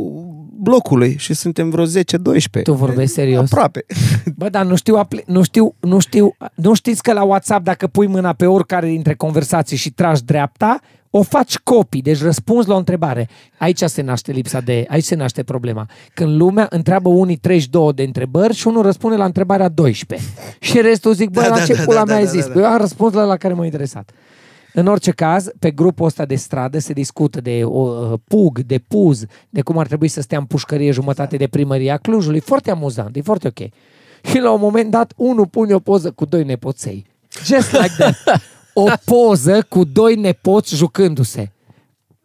blocului 0.56 1.16
și 1.18 1.34
suntem 1.34 1.70
vreo 1.70 1.84
10-12. 1.86 2.62
Tu 2.62 2.72
vorbești 2.72 3.12
serios? 3.14 3.52
Aproape. 3.52 3.84
Bă, 4.36 4.48
dar 4.48 4.64
nu 4.64 4.74
știu, 4.76 4.96
apli- 5.04 5.24
nu 5.26 5.42
știu, 5.42 5.74
nu 5.80 5.98
știu, 5.98 6.36
nu 6.54 6.74
știți 6.74 7.02
că 7.02 7.12
la 7.12 7.22
WhatsApp 7.22 7.64
dacă 7.64 7.86
pui 7.86 8.06
mâna 8.06 8.32
pe 8.32 8.46
oricare 8.46 8.86
dintre 8.86 9.14
conversații 9.14 9.76
și 9.76 9.90
tragi 9.90 10.24
dreapta, 10.24 10.80
o 11.14 11.22
faci 11.22 11.58
copii, 11.58 12.02
deci 12.02 12.22
răspunzi 12.22 12.68
la 12.68 12.74
o 12.74 12.78
întrebare. 12.78 13.28
Aici 13.58 13.82
se 13.82 14.02
naște 14.02 14.32
lipsa 14.32 14.60
de, 14.60 14.84
aici 14.88 15.04
se 15.04 15.14
naște 15.14 15.42
problema. 15.42 15.88
Când 16.14 16.36
lumea 16.36 16.66
întreabă 16.70 17.08
unii 17.08 17.36
32 17.36 17.92
de 17.92 18.02
întrebări 18.02 18.54
și 18.54 18.66
unul 18.66 18.82
răspunde 18.82 19.16
la 19.16 19.24
întrebarea 19.24 19.68
12. 19.68 20.28
Și 20.60 20.80
restul 20.80 21.12
zic, 21.12 21.30
bă, 21.30 21.40
Da, 21.40 21.48
la 21.48 21.56
da, 21.56 21.64
ce 21.64 21.74
da, 21.74 21.82
pula 21.82 21.96
da, 21.96 22.04
mea 22.04 22.14
da, 22.14 22.20
ai 22.20 22.24
da, 22.24 22.30
zis? 22.30 22.46
da. 22.46 22.52
Păi 22.52 22.62
eu 22.62 22.68
am 22.68 22.78
răspuns 22.78 23.12
la, 23.12 23.24
la 23.24 23.36
care 23.36 23.54
m-a 23.54 23.64
interesat. 23.64 24.10
În 24.74 24.86
orice 24.86 25.10
caz, 25.10 25.50
pe 25.58 25.70
grupul 25.70 26.06
ăsta 26.06 26.24
de 26.24 26.34
stradă 26.34 26.78
se 26.78 26.92
discută 26.92 27.40
de 27.40 27.60
o, 27.64 27.80
uh, 27.80 28.18
pug, 28.28 28.60
de 28.60 28.78
puz, 28.88 29.24
de 29.50 29.62
cum 29.62 29.78
ar 29.78 29.86
trebui 29.86 30.08
să 30.08 30.20
stea 30.20 30.38
în 30.38 30.44
pușcărie 30.44 30.90
jumătate 30.90 31.36
de 31.36 31.46
primăria 31.46 31.96
Clujului. 31.96 32.40
Foarte 32.40 32.70
amuzant, 32.70 33.16
e 33.16 33.20
foarte 33.20 33.48
ok. 33.48 33.68
Și 34.30 34.38
la 34.38 34.50
un 34.50 34.60
moment 34.60 34.90
dat, 34.90 35.12
unul 35.16 35.46
pune 35.46 35.74
o 35.74 35.78
poză 35.78 36.10
cu 36.10 36.24
doi 36.24 36.44
nepoței. 36.44 37.06
Just 37.44 37.72
like 37.72 37.94
that. 37.98 38.16
O 38.74 38.84
poză 39.04 39.62
cu 39.68 39.84
doi 39.84 40.14
nepoți 40.14 40.74
jucându-se. 40.74 41.52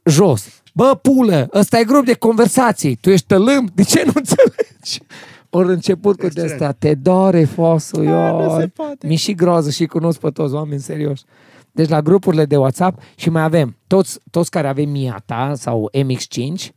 Jos. 0.05 0.61
Bă, 0.73 0.99
pulă, 1.01 1.49
ăsta 1.53 1.79
e 1.79 1.83
grup 1.83 2.05
de 2.05 2.13
conversații. 2.13 2.95
Tu 2.95 3.09
ești 3.09 3.25
tălâm? 3.25 3.71
De 3.73 3.83
ce 3.83 4.03
nu 4.05 4.11
înțelegi? 4.15 5.01
Ori 5.49 5.67
început 5.67 6.19
cu 6.19 6.27
de 6.27 6.41
astea. 6.41 6.71
Te 6.71 6.93
doare 6.93 7.43
fosul, 7.43 8.05
eu. 8.05 8.71
Mi 9.01 9.15
și 9.15 9.33
groază 9.33 9.69
și 9.69 9.85
cunosc 9.85 10.19
pe 10.19 10.29
toți 10.29 10.53
oameni 10.53 10.81
serios. 10.81 11.23
Deci 11.71 11.89
la 11.89 12.01
grupurile 12.01 12.45
de 12.45 12.57
WhatsApp 12.57 13.01
și 13.15 13.29
mai 13.29 13.43
avem 13.43 13.77
toți, 13.87 14.19
toți 14.31 14.49
care 14.49 14.67
avem 14.67 14.89
Miata 14.89 15.53
sau 15.55 15.91
MX5, 15.93 16.69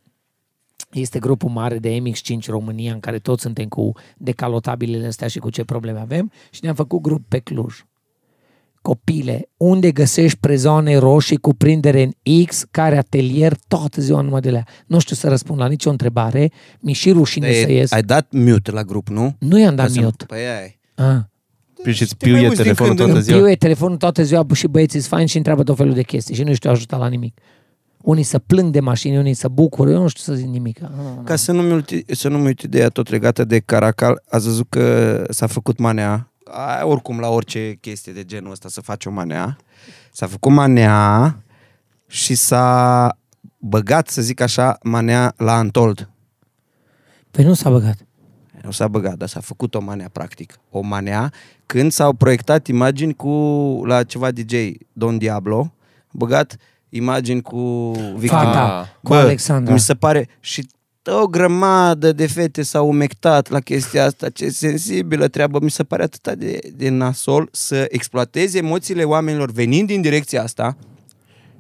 este 0.91 1.19
grupul 1.19 1.51
mare 1.51 1.79
de 1.79 2.03
MX5 2.03 2.47
România 2.47 2.93
în 2.93 3.01
care 3.01 3.19
toți 3.19 3.43
suntem 3.43 3.69
cu 3.69 3.93
decalotabilele 4.17 5.07
astea 5.07 5.29
și 5.29 5.39
cu 5.39 5.51
ce 5.51 5.65
probleme 5.65 5.99
avem 5.99 6.33
și 6.51 6.61
ne-am 6.63 6.75
făcut 6.75 7.01
grup 7.01 7.23
pe 7.29 7.39
Cluj. 7.39 7.85
Copile, 8.83 9.49
unde 9.57 9.91
găsești 9.93 10.39
prezoane 10.39 10.97
roșii 10.97 11.37
cu 11.37 11.55
prindere 11.55 12.03
în 12.03 12.45
X, 12.45 12.65
care 12.71 12.97
atelier, 12.99 13.55
toată 13.69 14.01
ziua 14.01 14.21
numai 14.21 14.41
de 14.41 14.51
la. 14.51 14.63
Nu 14.87 14.99
știu 14.99 15.17
să 15.17 15.29
răspund 15.29 15.59
la 15.61 15.67
nicio 15.69 15.91
întrebare, 15.91 16.51
mi 16.81 16.93
și 16.93 17.11
rușine 17.11 17.49
E, 17.49 17.63
să 17.63 17.71
ies. 17.73 17.93
Ai 17.93 18.03
dat 18.03 18.27
mute 18.33 18.71
la 18.71 18.83
grup, 18.83 19.09
nu? 19.09 19.37
Nu 19.39 19.59
i-am 19.59 19.75
dat 19.75 19.87
Ca 19.87 19.93
să- 19.93 20.01
mute. 20.01 20.25
Păi 20.25 20.39
ai. 20.39 20.79
Ah. 20.95 21.17
Păi 21.83 21.93
și 21.93 22.03
îți 22.03 22.15
Te 22.17 22.25
mai 22.27 22.35
piuie 22.35 22.49
uiți 22.49 22.63
din 22.63 22.73
telefonul 22.75 22.95
când 22.97 22.99
în 23.01 23.05
toată 23.07 23.13
Îmi 23.13 23.23
ziua. 23.23 23.39
piuie 23.39 23.55
telefonul 23.57 23.97
toată 23.97 24.23
ziua 24.23 24.47
și 24.53 24.67
băieții 24.67 24.99
sunt 24.99 25.11
faini 25.13 25.29
și 25.29 25.37
întreabă 25.37 25.63
tot 25.63 25.77
felul 25.77 25.95
de 25.95 26.03
chestii 26.03 26.35
și 26.35 26.43
nu 26.43 26.55
știu 26.55 26.71
ajuta 26.71 26.97
la 26.97 27.09
nimic. 27.09 27.39
Unii 28.03 28.23
să 28.23 28.39
plâng 28.39 28.73
de 28.73 28.81
mașini, 28.81 29.17
unii 29.19 29.35
să 29.35 29.49
bucură, 29.49 29.91
eu 29.91 30.01
nu 30.03 30.09
știu 30.09 30.23
să 30.23 30.39
zic 30.39 30.47
nimic. 30.47 30.83
Ah, 30.83 30.89
Ca 31.25 31.37
să 31.37 31.53
nu-mi 31.53 31.73
uiti, 31.73 32.05
să 32.15 32.29
nu-mi 32.29 32.47
uit 32.47 32.61
ideea 32.61 32.89
tot 32.89 33.11
legată 33.11 33.45
de 33.45 33.59
Caracal, 33.59 34.23
ați 34.29 34.45
văzut 34.45 34.67
că 34.69 35.25
s-a 35.31 35.47
făcut 35.47 35.79
manea, 35.79 36.30
a, 36.53 36.85
oricum 36.87 37.21
la 37.21 37.29
orice 37.29 37.75
chestie 37.81 38.13
de 38.13 38.25
genul 38.25 38.51
ăsta 38.51 38.69
să 38.69 38.81
faci 38.81 39.05
o 39.07 39.11
manea, 39.11 39.57
s-a 40.13 40.27
făcut 40.27 40.53
manea 40.53 41.37
și 42.07 42.35
s-a 42.35 43.09
băgat, 43.59 44.09
să 44.09 44.23
zic 44.23 44.41
așa, 44.41 44.79
manea 44.83 45.33
la 45.37 45.53
Antold. 45.57 46.11
Păi 47.31 47.45
nu 47.45 47.55
s-a 47.55 47.71
băgat. 47.71 47.97
Nu 48.63 48.71
s-a 48.71 48.89
băgat, 48.89 49.15
dar 49.17 49.29
s-a 49.29 49.41
făcut 49.41 49.75
o 49.75 49.81
manea, 49.81 50.09
practic. 50.13 50.59
O 50.71 50.81
manea, 50.81 51.33
când 51.67 51.93
s-au 51.93 52.13
proiectat 52.13 52.67
imagini 52.67 53.15
cu, 53.15 53.29
la 53.87 54.03
ceva 54.03 54.31
DJ, 54.31 54.55
Don 54.93 55.19
Diablo, 55.19 55.75
băgat 56.13 56.57
imagini 56.89 57.43
cu 57.43 57.91
Victor. 58.17 58.39
Fata, 58.39 58.81
Ah. 58.81 58.87
cu 59.03 59.13
Alexandra. 59.13 59.73
Mi 59.73 59.81
se 59.81 59.95
pare 59.95 60.29
și 60.41 60.67
o 61.07 61.27
grămadă 61.27 62.13
de 62.13 62.27
fete 62.27 62.63
s-au 62.63 62.89
umectat 62.89 63.51
la 63.51 63.61
chestia 63.61 64.05
asta, 64.05 64.29
ce 64.29 64.49
sensibilă 64.51 65.29
treabă, 65.29 65.59
mi 65.63 65.71
se 65.71 65.83
pare 65.83 66.03
atât 66.03 66.35
de, 66.39 66.59
de 66.77 66.89
nasol 66.89 67.49
să 67.53 67.87
exploatezi 67.89 68.57
emoțiile 68.59 69.03
oamenilor 69.03 69.51
venind 69.53 69.87
din 69.87 70.01
direcția 70.01 70.43
asta. 70.43 70.77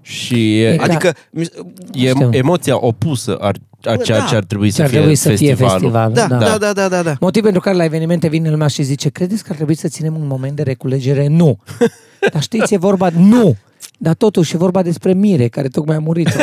Și 0.03 0.61
e, 0.61 0.73
Exact. 0.73 0.91
Adică, 0.91 1.13
mi- 1.31 1.51
e 1.93 2.09
Știu. 2.09 2.29
emoția 2.33 2.85
opusă 2.85 3.37
a, 3.37 3.47
a 3.83 3.95
Bă, 3.97 4.03
ceea 4.03 4.19
da. 4.19 4.25
ce 4.25 4.37
ar 4.37 4.45
trebui 4.45 4.69
Ce 4.69 4.75
să 4.75 4.83
ar 4.83 4.89
fie 4.89 4.97
trebui 4.99 5.15
să 5.17 5.29
fie 5.29 5.55
festivalul. 5.55 5.91
festival. 5.91 6.13
da, 6.13 6.27
da, 6.27 6.59
da, 6.59 6.73
da, 6.73 6.89
da, 6.89 7.03
da. 7.03 7.15
Motiv 7.21 7.43
pentru 7.43 7.61
care 7.61 7.77
la 7.77 7.85
evenimente 7.85 8.29
vine 8.29 8.51
lumea 8.51 8.67
și 8.67 8.83
zice, 8.83 9.09
credeți 9.09 9.43
că 9.43 9.47
ar 9.51 9.57
trebui 9.57 9.75
să 9.77 9.89
ținem 9.89 10.15
un 10.17 10.27
moment 10.27 10.57
de 10.57 10.63
reculegere? 10.63 11.27
Nu. 11.27 11.59
Dar 12.33 12.43
știți, 12.43 12.75
e 12.75 12.77
vorba... 12.77 13.09
Nu! 13.17 13.57
Dar 13.99 14.15
totuși 14.15 14.55
e 14.55 14.59
vorba 14.59 14.83
despre 14.83 15.13
Mire, 15.13 15.49
care 15.49 15.69
tocmai 15.69 15.97
a 15.97 15.99
murit. 15.99 16.29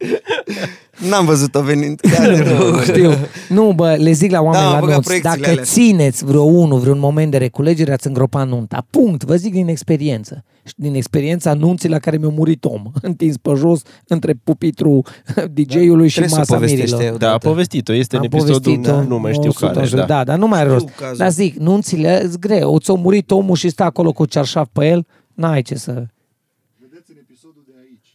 N-am 1.08 1.24
văzut-o 1.26 1.62
venind. 1.62 2.00
Chiar 2.00 2.34
de 2.34 2.42
rău. 2.42 2.80
Știu. 2.80 3.10
Nu, 3.48 3.72
bă, 3.72 3.94
le 3.98 4.12
zic 4.12 4.30
la 4.30 4.40
oameni 4.40 4.62
Da, 4.62 4.66
am 4.68 4.72
la 4.74 4.78
băgat 4.80 4.92
nunți, 4.94 5.06
proiecțiile 5.06 5.36
dacă 5.40 5.50
alea. 5.50 5.64
țineți 5.64 6.24
vreo 6.24 6.42
unul, 6.42 6.78
vreun 6.78 6.98
moment 6.98 7.30
de 7.30 7.36
reculegere, 7.36 7.92
ați 7.92 8.06
îngropat 8.06 8.48
nunta. 8.48 8.86
Punct. 8.90 9.24
Vă 9.24 9.34
zic 9.36 9.52
din 9.52 9.68
experiență. 9.68 10.44
Și 10.66 10.72
din 10.76 10.94
experiența 10.94 11.54
nunții 11.54 11.88
la 11.88 11.98
care 11.98 12.16
mi-a 12.16 12.28
murit 12.28 12.64
om, 12.64 12.82
întins 13.02 13.36
pe 13.36 13.50
jos, 13.56 13.80
între 14.06 14.34
pupitru 14.44 15.02
DJ-ului 15.54 16.08
și 16.08 16.14
Trebuie 16.14 16.28
să 16.28 16.38
masa 16.38 16.54
povestește 16.54 16.84
mirilor. 16.84 17.02
eu. 17.12 17.16
Da, 17.16 17.26
a 17.26 17.28
Odată. 17.28 17.48
povestit-o, 17.48 17.92
este 17.92 18.16
în 18.16 18.22
Am 18.22 18.28
episodul, 18.32 18.60
povestit-o 18.60 19.02
nu 19.02 19.18
mai 19.18 19.32
știu 19.32 19.48
100 19.48 19.66
care. 19.72 19.86
jur, 19.86 19.98
Da. 19.98 20.04
da, 20.04 20.24
dar 20.24 20.38
nu 20.38 20.46
mai 20.46 20.60
are 20.60 20.68
rost. 20.68 20.88
Știu 20.88 20.94
cazul. 21.00 21.16
Dar 21.16 21.30
zic, 21.30 21.56
nunțile 21.56 22.20
sunt 22.20 22.38
greu. 22.38 22.78
Ți-a 22.78 22.94
murit 22.94 23.30
omul 23.30 23.56
și 23.56 23.68
stă 23.68 23.82
acolo 23.82 24.12
cu 24.12 24.24
cearșaf 24.26 24.68
pe 24.72 24.86
el, 24.88 25.06
n-ai 25.34 25.62
ce 25.62 25.74
să... 25.74 26.04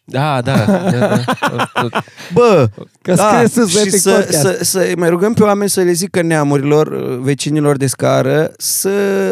Da, 0.07 0.41
da. 0.41 0.55
da, 0.65 0.91
da. 0.99 1.89
Bă, 2.33 2.67
Că 3.01 3.13
da, 3.13 3.27
scrie 3.31 3.47
sus 3.47 3.73
pe 3.73 3.79
și 3.79 3.87
Epic 3.87 3.99
să, 3.99 4.09
Podcast. 4.11 4.39
să, 4.39 4.59
să 4.61 4.93
mai 4.97 5.09
rugăm 5.09 5.33
pe 5.33 5.43
oameni 5.43 5.69
să 5.69 5.81
le 5.81 5.91
zică 5.91 6.21
neamurilor, 6.21 7.17
vecinilor 7.21 7.77
de 7.77 7.87
scară, 7.87 8.51
să 8.57 8.89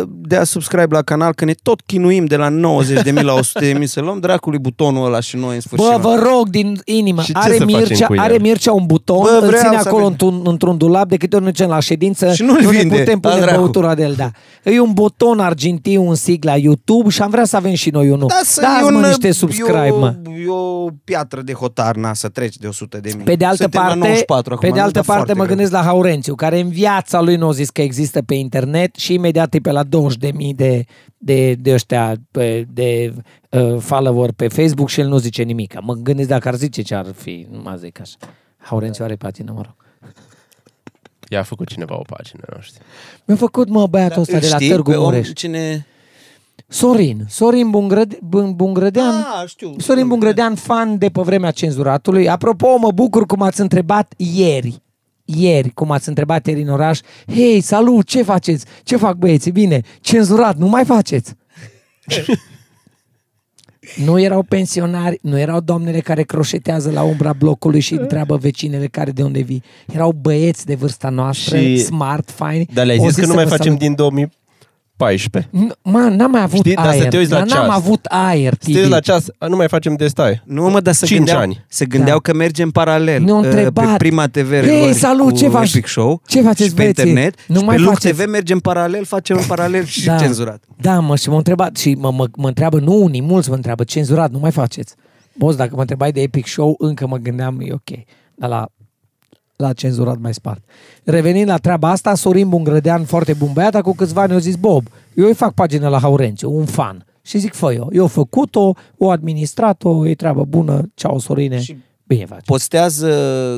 dea 0.08 0.44
subscribe 0.44 0.88
la 0.96 1.02
canal, 1.02 1.34
că 1.34 1.46
ne 1.46 1.54
tot 1.64 1.82
chinuim 1.86 2.26
de 2.26 2.36
la 2.36 2.50
90.000 2.50 3.14
la 3.22 3.36
100.000 3.80 3.84
să 3.84 4.02
luăm 4.02 4.20
dracului 4.20 4.60
butonul 4.60 5.06
ăla 5.06 5.20
și 5.20 5.36
noi 5.36 5.56
în 5.56 5.62
sfârșit. 5.62 5.90
Bă, 5.90 5.98
vă 6.02 6.16
rog 6.32 6.50
din 6.50 6.82
inimă, 6.86 7.22
Și 7.22 7.32
ce 7.32 7.38
are 7.38 7.54
să 7.58 7.64
facem 7.64 7.78
Mircea, 7.78 8.06
cu 8.08 8.14
el? 8.14 8.20
are 8.20 8.38
Mircea 8.38 8.72
un 8.72 8.86
buton, 8.86 9.22
Bă, 9.22 9.38
îl 9.42 9.48
vreau 9.48 9.64
ține 9.64 9.82
să 9.82 9.88
acolo 9.88 10.04
avem. 10.06 10.12
într-un, 10.12 10.42
într-un 10.44 10.78
dulap, 10.78 11.08
de 11.08 11.18
câte 11.18 11.36
ori 11.36 11.44
ne 11.46 11.50
ducem 11.52 11.70
la 11.70 11.80
ședință, 11.80 12.34
Și 12.34 12.44
nu-l 12.44 12.60
nu 12.62 12.70
vinde, 12.70 12.96
ne 12.96 13.00
putem 13.00 13.20
la 13.22 13.30
pune 13.30 13.42
dracu. 13.42 13.60
băutura 13.60 13.96
de 13.96 14.04
el, 14.04 14.14
da. 14.18 14.32
E 14.64 14.80
un 14.80 14.92
buton 14.94 15.40
argintiu, 15.40 16.04
un 16.08 16.16
sigla 16.16 16.56
YouTube 16.56 17.10
și 17.10 17.22
am 17.22 17.30
vrea 17.30 17.46
să 17.46 17.56
avem 17.56 17.74
și 17.74 17.90
noi 17.90 18.10
unul. 18.10 18.28
Da, 18.28 18.40
să 18.44 18.62
Dați 18.62 18.88
e 18.88 18.92
mă 18.92 18.98
un, 18.98 19.04
niște 19.08 19.32
subscribe, 19.32 19.86
e 19.86 19.90
o, 19.92 19.98
mă. 20.00 20.16
E 20.46 20.50
o 20.64 20.90
piatră 21.04 21.42
de 21.42 21.54
hotar, 21.54 21.96
na, 21.96 22.14
să 22.14 22.30
treci 22.30 22.58
de 22.58 22.68
100 22.68 23.00
de 23.00 23.12
mii. 23.16 23.24
Pe 23.26 23.36
de 23.36 23.46
altă 23.46 23.62
Suntem 23.62 23.82
la 23.82 23.86
parte, 23.88 24.00
94 24.00 24.54
acum, 24.54 24.68
pe 24.68 24.74
de 24.74 24.80
nu? 24.80 24.86
altă 24.86 24.94
Dar 24.94 25.04
parte 25.06 25.24
foarte 25.24 25.34
mă 25.34 25.44
greu. 25.44 25.56
gândesc 25.56 25.72
la 25.72 25.82
Haurențiu, 25.82 26.36
care 26.36 26.60
în 26.60 26.70
viața 26.70 27.22
lui 27.22 27.36
nu 27.36 27.48
a 27.48 27.52
zis 27.52 27.70
că 27.70 27.82
există 27.82 28.22
pe 28.22 28.34
internet 28.34 28.96
și 28.96 29.14
imediat 29.14 29.54
e 29.54 29.60
pe 29.60 29.72
la 29.72 29.84
20.000 29.84 29.90
de, 30.56 30.86
de, 31.18 31.54
de 31.54 31.74
ăștia, 31.74 32.16
pe, 32.32 32.66
de 32.70 33.14
uh, 33.50 33.78
follower 33.80 34.32
pe 34.32 34.48
Facebook 34.48 34.90
și 34.90 35.00
el 35.00 35.08
nu 35.08 35.18
zice 35.18 35.44
nimic. 35.44 35.82
Mă 35.82 35.94
gândesc 35.94 36.28
dacă 36.28 36.48
ar 36.48 36.56
zice 36.56 36.82
ce 36.82 36.96
ar 36.96 37.14
fi, 37.16 37.48
nu 37.52 37.62
mă 37.64 37.76
zic 37.80 38.00
așa. 38.00 38.16
Haurențiu 38.58 39.04
are 39.04 39.16
pagină, 39.16 39.52
mă 39.56 39.62
rog. 39.62 39.76
I-a 41.30 41.44
făcut 41.44 41.68
cineva 41.68 41.98
o 41.98 42.02
pagină, 42.16 42.44
nu 42.56 42.62
știu. 42.62 42.82
Mi-a 43.26 43.38
făcut, 43.38 43.70
mă, 43.70 43.88
băiatul 43.88 44.22
ăsta 44.22 44.40
de 44.40 44.48
la 44.50 44.56
Știi 44.56 44.70
Târgu 44.70 44.90
pe 44.90 44.96
om 44.96 45.04
Mureș. 45.04 45.30
Cine... 45.34 45.86
Sorin. 46.74 47.26
Sorin 47.30 47.70
Bungrăde- 47.70 48.18
Bungrădean. 48.56 49.14
Ah, 49.14 49.48
știu. 49.48 49.74
Sorin 49.78 50.08
Bungrădean, 50.08 50.56
fan 50.56 50.98
de 50.98 51.10
pe 51.10 51.22
vremea 51.22 51.52
cenzuratului. 51.52 52.30
Apropo, 52.30 52.78
mă 52.78 52.92
bucur 52.92 53.26
cum 53.26 53.42
ați 53.42 53.62
întrebat 53.62 54.14
ieri 54.18 54.82
ieri, 55.26 55.70
cum 55.70 55.92
ați 55.92 56.08
întrebat 56.08 56.48
ieri 56.48 56.62
în 56.62 56.70
oraș, 56.70 57.00
hei, 57.34 57.62
salut, 57.62 58.06
ce 58.06 58.24
faceți? 58.24 58.66
Ce 58.84 58.96
fac 58.96 59.16
băieții? 59.16 59.52
Bine, 59.52 59.82
cenzurat, 60.02 60.58
nu 60.58 60.68
mai 60.68 60.86
faceți. 60.86 61.34
nu 64.06 64.20
erau 64.20 64.44
pensionari, 64.44 65.20
nu 65.22 65.40
erau 65.40 65.60
doamnele 65.60 66.00
care 66.00 66.24
croșetează 66.24 66.92
la 66.92 67.04
umbra 67.04 67.34
blocului 67.34 67.80
și 67.80 67.94
întreabă 67.94 68.38
vecinele 68.38 68.88
care 68.88 69.12
de 69.12 69.24
unde 69.24 69.42
vii. 69.42 69.64
Erau 69.94 70.12
băieți 70.12 70.66
de 70.66 70.76
vârsta 70.76 71.10
noastră, 71.10 71.58
și... 71.58 71.78
smart, 71.78 72.32
fine. 72.32 72.66
Dar 72.74 72.86
le-ai 72.86 73.00
zis 73.00 73.16
că 73.16 73.26
nu 73.26 73.34
mai 73.34 73.48
facem 73.48 73.64
salut. 73.64 73.80
din 73.80 73.96
2000 73.96 74.30
14. 74.98 75.50
Mă, 75.82 76.00
n-am 76.00 76.32
mai 76.32 76.42
avut 76.42 76.60
Știi? 76.60 76.76
Aer. 76.76 76.98
Da 76.98 77.04
să 77.04 77.08
te 77.08 77.18
uiți 77.18 77.32
la 77.32 77.38
ceas. 77.38 77.60
n-am 77.60 77.70
avut 77.70 78.06
aer, 78.06 78.56
Tibi. 78.56 78.78
Să 78.78 78.84
te 78.84 78.88
la 78.88 79.00
ceas, 79.00 79.26
nu 79.48 79.56
mai 79.56 79.68
facem 79.68 79.96
de. 79.96 80.08
Nu, 80.46 80.70
mă, 80.70 80.80
dar 80.80 80.94
să 80.94 81.06
5 81.06 81.18
gândeau, 81.18 81.40
ani. 81.40 81.66
Se 81.68 81.86
gândeau 81.86 82.20
da. 82.24 82.32
că 82.32 82.38
mergem 82.38 82.70
paralel. 82.70 83.22
Ne-au 83.22 83.40
uh, 83.40 83.46
întrebat. 83.46 83.90
Pe 83.90 83.98
prima 83.98 84.28
TV 84.28 84.52
Hei, 84.66 84.94
salut, 84.94 85.38
ce 85.38 85.48
faci? 85.48 85.74
Epic 85.74 85.88
Show. 85.88 86.22
Ce 86.28 86.42
faceți, 86.42 86.76
pe 86.76 86.84
internet. 86.84 87.36
Nu 87.48 87.62
mai 87.62 87.76
pe 87.76 87.82
Luc 87.82 87.94
faceți. 87.94 88.14
TV 88.14 88.30
mergem 88.30 88.60
paralel, 88.60 89.06
facem 89.06 89.38
în 89.38 89.44
paralel 89.48 89.86
și 89.86 90.06
da. 90.06 90.16
cenzurat. 90.16 90.64
Da, 90.82 91.00
mă, 91.00 91.16
și 91.16 91.28
m-au 91.28 91.38
întrebat 91.38 91.78
și 91.78 91.96
mă, 92.00 92.12
mă, 92.12 92.28
mă 92.36 92.48
întreabă, 92.48 92.80
nu 92.80 93.04
unii, 93.04 93.22
mulți 93.22 93.50
mă 93.50 93.56
întreabă, 93.56 93.84
cenzurat, 93.84 94.32
nu 94.32 94.40
mai 94.40 94.52
faceți. 94.52 94.96
Boss, 95.38 95.58
dacă 95.58 95.72
mă 95.74 95.82
întrebai 95.82 96.12
de 96.12 96.22
Epic 96.22 96.48
Show, 96.48 96.76
încă 96.78 97.08
mă 97.08 97.18
gândeam, 97.18 97.60
e 97.60 97.74
ok. 97.74 98.00
Dar 98.36 98.50
la 98.50 98.68
la 99.56 99.74
cenzurat 99.74 100.20
mai 100.20 100.34
spart. 100.34 100.64
Revenind 101.04 101.48
la 101.48 101.58
treaba 101.58 101.90
asta, 101.90 102.16
Sorin 102.16 102.50
Bungrădean, 102.50 103.04
foarte 103.04 103.34
bun 103.34 103.50
băiat, 103.54 103.76
acum 103.76 103.94
câțiva 103.94 104.22
ani 104.22 104.34
au 104.34 104.40
zis, 104.40 104.56
Bob, 104.56 104.88
eu 105.16 105.26
îi 105.26 105.34
fac 105.34 105.54
pagină 105.54 105.88
la 105.88 106.00
Haurențiu, 106.00 106.56
un 106.56 106.66
fan. 106.66 107.06
Și 107.22 107.38
zic, 107.38 107.54
fă 107.54 107.74
eu. 107.74 107.90
Eu 107.92 108.08
făcut-o, 108.08 108.74
o 108.98 109.10
administrat-o, 109.10 110.08
e 110.08 110.16
treabă 110.16 110.46
bună, 110.46 110.92
ceau 110.94 111.20
Sorine, 111.20 111.60
Și 111.60 111.78
bine 112.14 112.26
faci. 112.26 112.46
Postează 112.46 113.08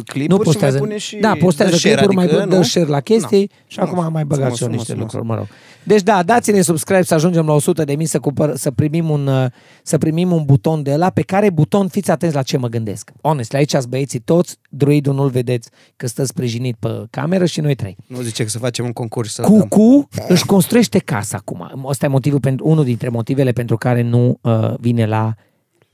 clipuri 0.05 0.37
Nu 0.37 0.37
postează. 0.37 0.75
și 0.75 0.79
mai 0.81 0.87
pune 0.87 0.97
și 0.99 1.15
da, 1.15 1.35
postează 1.39 1.71
dă 1.71 1.77
share, 1.77 1.95
clipuri, 1.95 2.17
adică, 2.17 2.35
mai 2.37 2.47
dă 2.47 2.55
nu? 2.55 2.63
share 2.63 2.87
la 2.87 2.99
chestii 2.99 3.39
Nu. 3.39 3.63
și 3.67 3.79
acum 3.79 3.99
am 3.99 4.11
mai 4.11 4.23
băgat 4.25 4.41
Frumos, 4.41 4.57
și 4.57 4.63
eu 4.63 4.69
niște 4.69 4.85
frumos, 4.91 5.11
lucruri, 5.13 5.27
mă 5.27 5.35
rog. 5.35 5.47
Deci 5.83 6.01
da, 6.01 6.23
dați-ne 6.23 6.61
subscribe 6.61 7.01
să 7.03 7.13
ajungem 7.13 7.45
la 7.45 7.53
100 7.53 7.83
de 7.83 7.95
mii 7.95 8.05
să, 8.05 8.19
cumpăr, 8.19 8.55
să, 8.55 8.71
primim 8.71 9.09
un, 9.09 9.27
uh, 9.27 9.45
să 9.83 9.97
primim 9.97 10.31
un 10.31 10.43
buton 10.45 10.83
de 10.83 10.95
la 10.95 11.09
pe 11.09 11.21
care 11.21 11.49
buton, 11.49 11.87
fiți 11.87 12.11
atenți 12.11 12.35
la 12.35 12.41
ce 12.41 12.57
mă 12.57 12.67
gândesc. 12.67 13.11
Honest, 13.21 13.53
aici 13.53 13.73
ați 13.73 13.89
băieții 13.89 14.19
toți, 14.19 14.57
druidul 14.69 15.13
nu-l 15.13 15.29
vedeți 15.29 15.69
că 15.95 16.07
stă 16.07 16.23
sprijinit 16.23 16.75
pe 16.79 17.03
cameră 17.09 17.45
și 17.45 17.61
noi 17.61 17.75
trei. 17.75 17.97
Nu 18.07 18.21
zice 18.21 18.43
că 18.43 18.49
să 18.49 18.57
facem 18.57 18.85
un 18.85 18.93
concurs 18.93 19.33
să 19.33 19.41
dăm. 19.41 19.51
Cucu 19.59 20.07
își 20.27 20.45
construiește 20.45 20.99
casa 20.99 21.37
acum. 21.37 21.83
Ăsta 21.85 22.05
e 22.05 22.09
motivul 22.09 22.39
pentru, 22.39 22.67
unul 22.67 22.83
dintre 22.83 23.09
motivele 23.09 23.51
pentru 23.51 23.77
care 23.77 24.01
nu 24.01 24.37
uh, 24.41 24.73
vine 24.79 25.05
la 25.05 25.33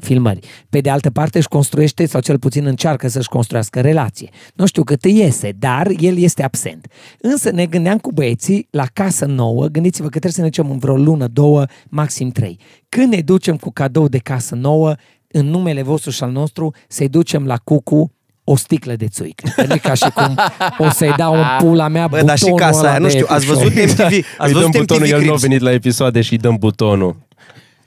filmări. 0.04 0.40
Pe 0.70 0.82
de 0.82 0.90
altă 0.90 1.10
parte 1.10 1.38
își 1.38 1.48
construiește, 1.48 2.06
sau 2.06 2.22
cel 2.22 2.40
puțin 2.40 2.66
încearcă 2.66 3.08
să-și 3.08 3.30
construiască 3.30 3.82
relație. 3.82 4.30
Nu 4.56 4.66
știu 4.66 4.84
cât 4.84 5.04
îi 5.04 5.18
iese, 5.18 5.52
dar 5.60 5.88
el 6.00 6.18
este 6.18 6.44
absent. 6.44 6.88
Însă 7.20 7.52
ne 7.52 7.66
gândeam 7.66 7.98
cu 7.98 8.12
băieții 8.12 8.68
la 8.70 8.86
casă 8.94 9.26
nouă, 9.26 9.66
gândiți-vă 9.66 10.04
că 10.04 10.20
trebuie 10.20 10.32
să 10.32 10.42
ne 10.42 10.48
ducem 10.48 10.72
în 10.72 10.78
vreo 10.78 10.96
lună, 10.98 11.28
două, 11.28 11.66
maxim 11.90 12.30
trei. 12.30 12.60
Când 12.90 13.14
ne 13.14 13.22
ducem 13.22 13.58
cu 13.58 13.72
cadou 13.72 14.08
de 14.08 14.18
casă 14.18 14.56
nouă, 14.56 14.96
în 15.28 15.46
numele 15.46 15.82
vostru 15.82 16.10
și 16.10 16.24
al 16.24 16.32
nostru, 16.32 16.74
să-i 16.88 17.10
ducem 17.10 17.46
la 17.46 17.58
Cucu 17.58 18.12
o 18.44 18.56
sticlă 18.56 18.96
de 18.96 19.08
țuică. 19.08 19.52
Că 19.56 19.66
nu 19.66 19.74
e 19.74 19.78
ca 19.78 19.94
și 19.94 20.10
cum 20.10 20.40
o 20.78 20.90
să-i 20.90 21.14
dau 21.18 21.34
în 21.34 21.44
pula 21.60 21.88
mea 21.88 22.08
Bă, 22.08 22.22
dar 22.22 22.38
și 22.38 22.44
butonul 22.44 22.66
casa 22.68 22.80
ăla 22.80 22.90
aia, 22.90 22.98
nu 22.98 23.06
de 23.06 23.12
știu, 23.12 23.26
Epic 23.30 23.36
ați 23.36 23.46
Show. 23.46 23.56
văzut 23.56 23.74
MTV, 23.74 24.12
îi 24.12 24.26
ați 24.38 24.52
dăm 24.52 24.62
văzut 24.62 24.72
butonul, 24.72 25.04
MTV 25.04 25.12
el 25.14 25.18
nu 25.18 25.24
a 25.24 25.28
Cribs? 25.28 25.42
venit 25.42 25.62
la 25.62 25.72
episoade 25.72 26.22
și 26.22 26.32
îi 26.32 26.38
dăm 26.38 26.56
butonul. 26.60 27.16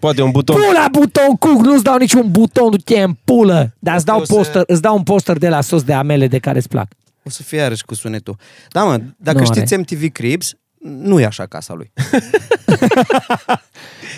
Poate 0.04 0.22
un 0.22 0.30
buton. 0.30 0.56
Pula 0.56 0.88
buton, 0.90 1.36
cuc, 1.38 1.64
nu-ți 1.64 1.82
dau 1.82 1.96
niciun 1.96 2.30
buton, 2.30 2.70
du-te 2.70 3.00
în 3.00 3.12
pulă. 3.24 3.74
Dar 3.78 3.94
îți 3.94 4.04
dau, 4.04 4.20
O 4.20 4.24
să- 4.24 4.34
poster, 4.34 4.62
îți 4.66 4.82
dau 4.82 4.96
un 4.96 5.02
poster 5.02 5.36
de 5.38 5.48
la 5.48 5.60
sos 5.60 5.82
de 5.82 5.92
amele 5.92 6.26
de 6.26 6.38
care 6.38 6.58
îți 6.58 6.68
plac. 6.68 6.88
O 7.24 7.30
să 7.30 7.42
fie 7.42 7.58
iarăși 7.58 7.84
cu 7.84 7.94
sunetul. 7.94 8.36
Da, 8.70 8.84
mă, 8.84 9.00
dacă 9.16 9.38
Nu 9.38 9.44
știți 9.44 9.74
are. 9.74 9.82
MTV 9.82 10.12
Cribs, 10.12 10.54
nu 10.86 11.20
e 11.20 11.24
așa 11.24 11.46
casa 11.46 11.74
lui. 11.74 11.92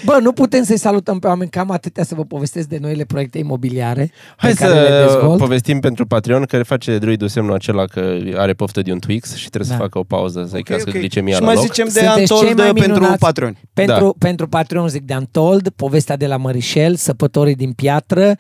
Bă, 0.05 0.19
nu 0.23 0.33
putem 0.33 0.63
să-i 0.65 0.77
salutăm 0.79 1.19
pe 1.19 1.27
oameni, 1.27 1.51
cam 1.51 1.71
atâtea 1.71 2.05
să 2.05 2.15
vă 2.15 2.25
povestesc 2.25 2.69
de 2.69 2.79
noile 2.81 3.05
proiecte 3.05 3.39
imobiliare 3.39 4.11
Hai 4.37 4.51
pe 4.53 4.57
care 4.57 4.81
le 4.81 5.07
să 5.09 5.13
dezvolt. 5.13 5.39
povestim 5.39 5.81
pentru 5.81 6.07
Patreon 6.07 6.43
că 6.45 6.63
face 6.63 6.99
druidul 6.99 7.29
semnul 7.29 7.55
acela 7.55 7.85
că 7.85 8.17
are 8.37 8.53
poftă 8.53 8.81
de 8.83 8.93
un 8.93 8.99
Twix 8.99 9.35
și 9.35 9.49
trebuie 9.49 9.71
Da. 9.71 9.77
să 9.77 9.83
facă 9.83 9.99
o 9.99 10.03
pauză 10.03 10.47
să-i 10.51 10.63
crească 10.63 10.89
ok. 10.91 10.97
glicemia 10.99 11.35
Și 11.35 11.41
la 11.41 11.47
mai 11.47 11.55
loc. 11.55 11.65
zicem 11.65 11.85
de 11.93 12.01
Sunteți 12.01 12.27
cei 12.27 12.37
Untold 12.37 12.59
mai 12.59 12.73
pentru 12.73 12.93
minunați. 12.93 13.19
patroni. 13.19 13.59
Pentru, 13.75 14.05
Da. 14.05 14.11
pentru 14.19 14.49
Patreon 14.49 14.89
zic 14.89 15.03
de 15.03 15.15
Untold, 15.15 15.69
povestea 15.77 16.17
de 16.17 16.27
la 16.27 16.37
Mărișel, 16.37 16.95
săpătorii 16.95 17.55
din 17.55 17.73
piatră, 17.73 18.29
ă, 18.31 18.35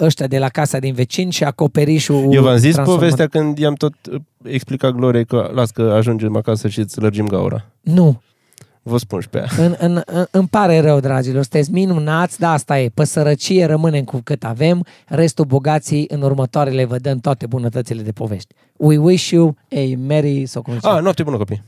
ăștia 0.00 0.26
de 0.26 0.38
la 0.38 0.48
casa 0.48 0.78
din 0.78 0.94
vecin 0.94 1.30
și 1.30 1.44
acoperișul 1.44 2.26
Eu 2.32 2.42
v-am 2.42 2.56
zis 2.56 2.74
transformat- 2.74 2.84
povestea 2.84 3.26
când 3.26 3.58
i-am 3.58 3.74
tot 3.74 3.92
uh, 4.12 4.20
explicat 4.42 4.90
Gloriei 4.92 5.24
că 5.24 5.50
las 5.54 5.70
că 5.70 5.82
ajungem 5.82 6.36
acasă 6.36 6.68
și 6.68 6.78
îți 6.78 7.00
lărgim 7.00 7.26
gaura. 7.26 7.64
Nu, 7.80 8.20
Vă 8.84 8.98
spun 8.98 9.20
și 9.20 9.28
pe 9.28 9.38
ea. 9.38 9.64
în, 9.64 9.74
în, 9.78 10.02
în, 10.06 10.24
îmi 10.30 10.48
pare 10.48 10.80
rău, 10.80 11.00
dragilor, 11.00 11.40
sunteți 11.42 11.72
minunați, 11.72 12.38
da, 12.38 12.52
asta 12.52 12.78
e, 12.80 12.88
pe 12.94 13.04
sărăcie 13.04 13.64
rămânem 13.64 14.04
cu 14.04 14.20
cât 14.24 14.44
avem, 14.44 14.84
restul 15.06 15.44
bogații 15.44 16.04
în 16.08 16.22
următoarele 16.22 16.84
vă 16.84 16.96
dăm 16.98 17.18
toate 17.18 17.46
bunătățile 17.46 18.02
de 18.02 18.12
povești. 18.12 18.54
We 18.76 18.96
wish 18.96 19.28
you 19.30 19.56
a 19.70 19.96
merry, 20.06 20.46
sau 20.46 20.62
cum 20.62 20.72
zice? 20.74 20.88
Ah, 20.88 21.00
noapte 21.02 21.22
bună 21.22 21.36
copii! 21.36 21.62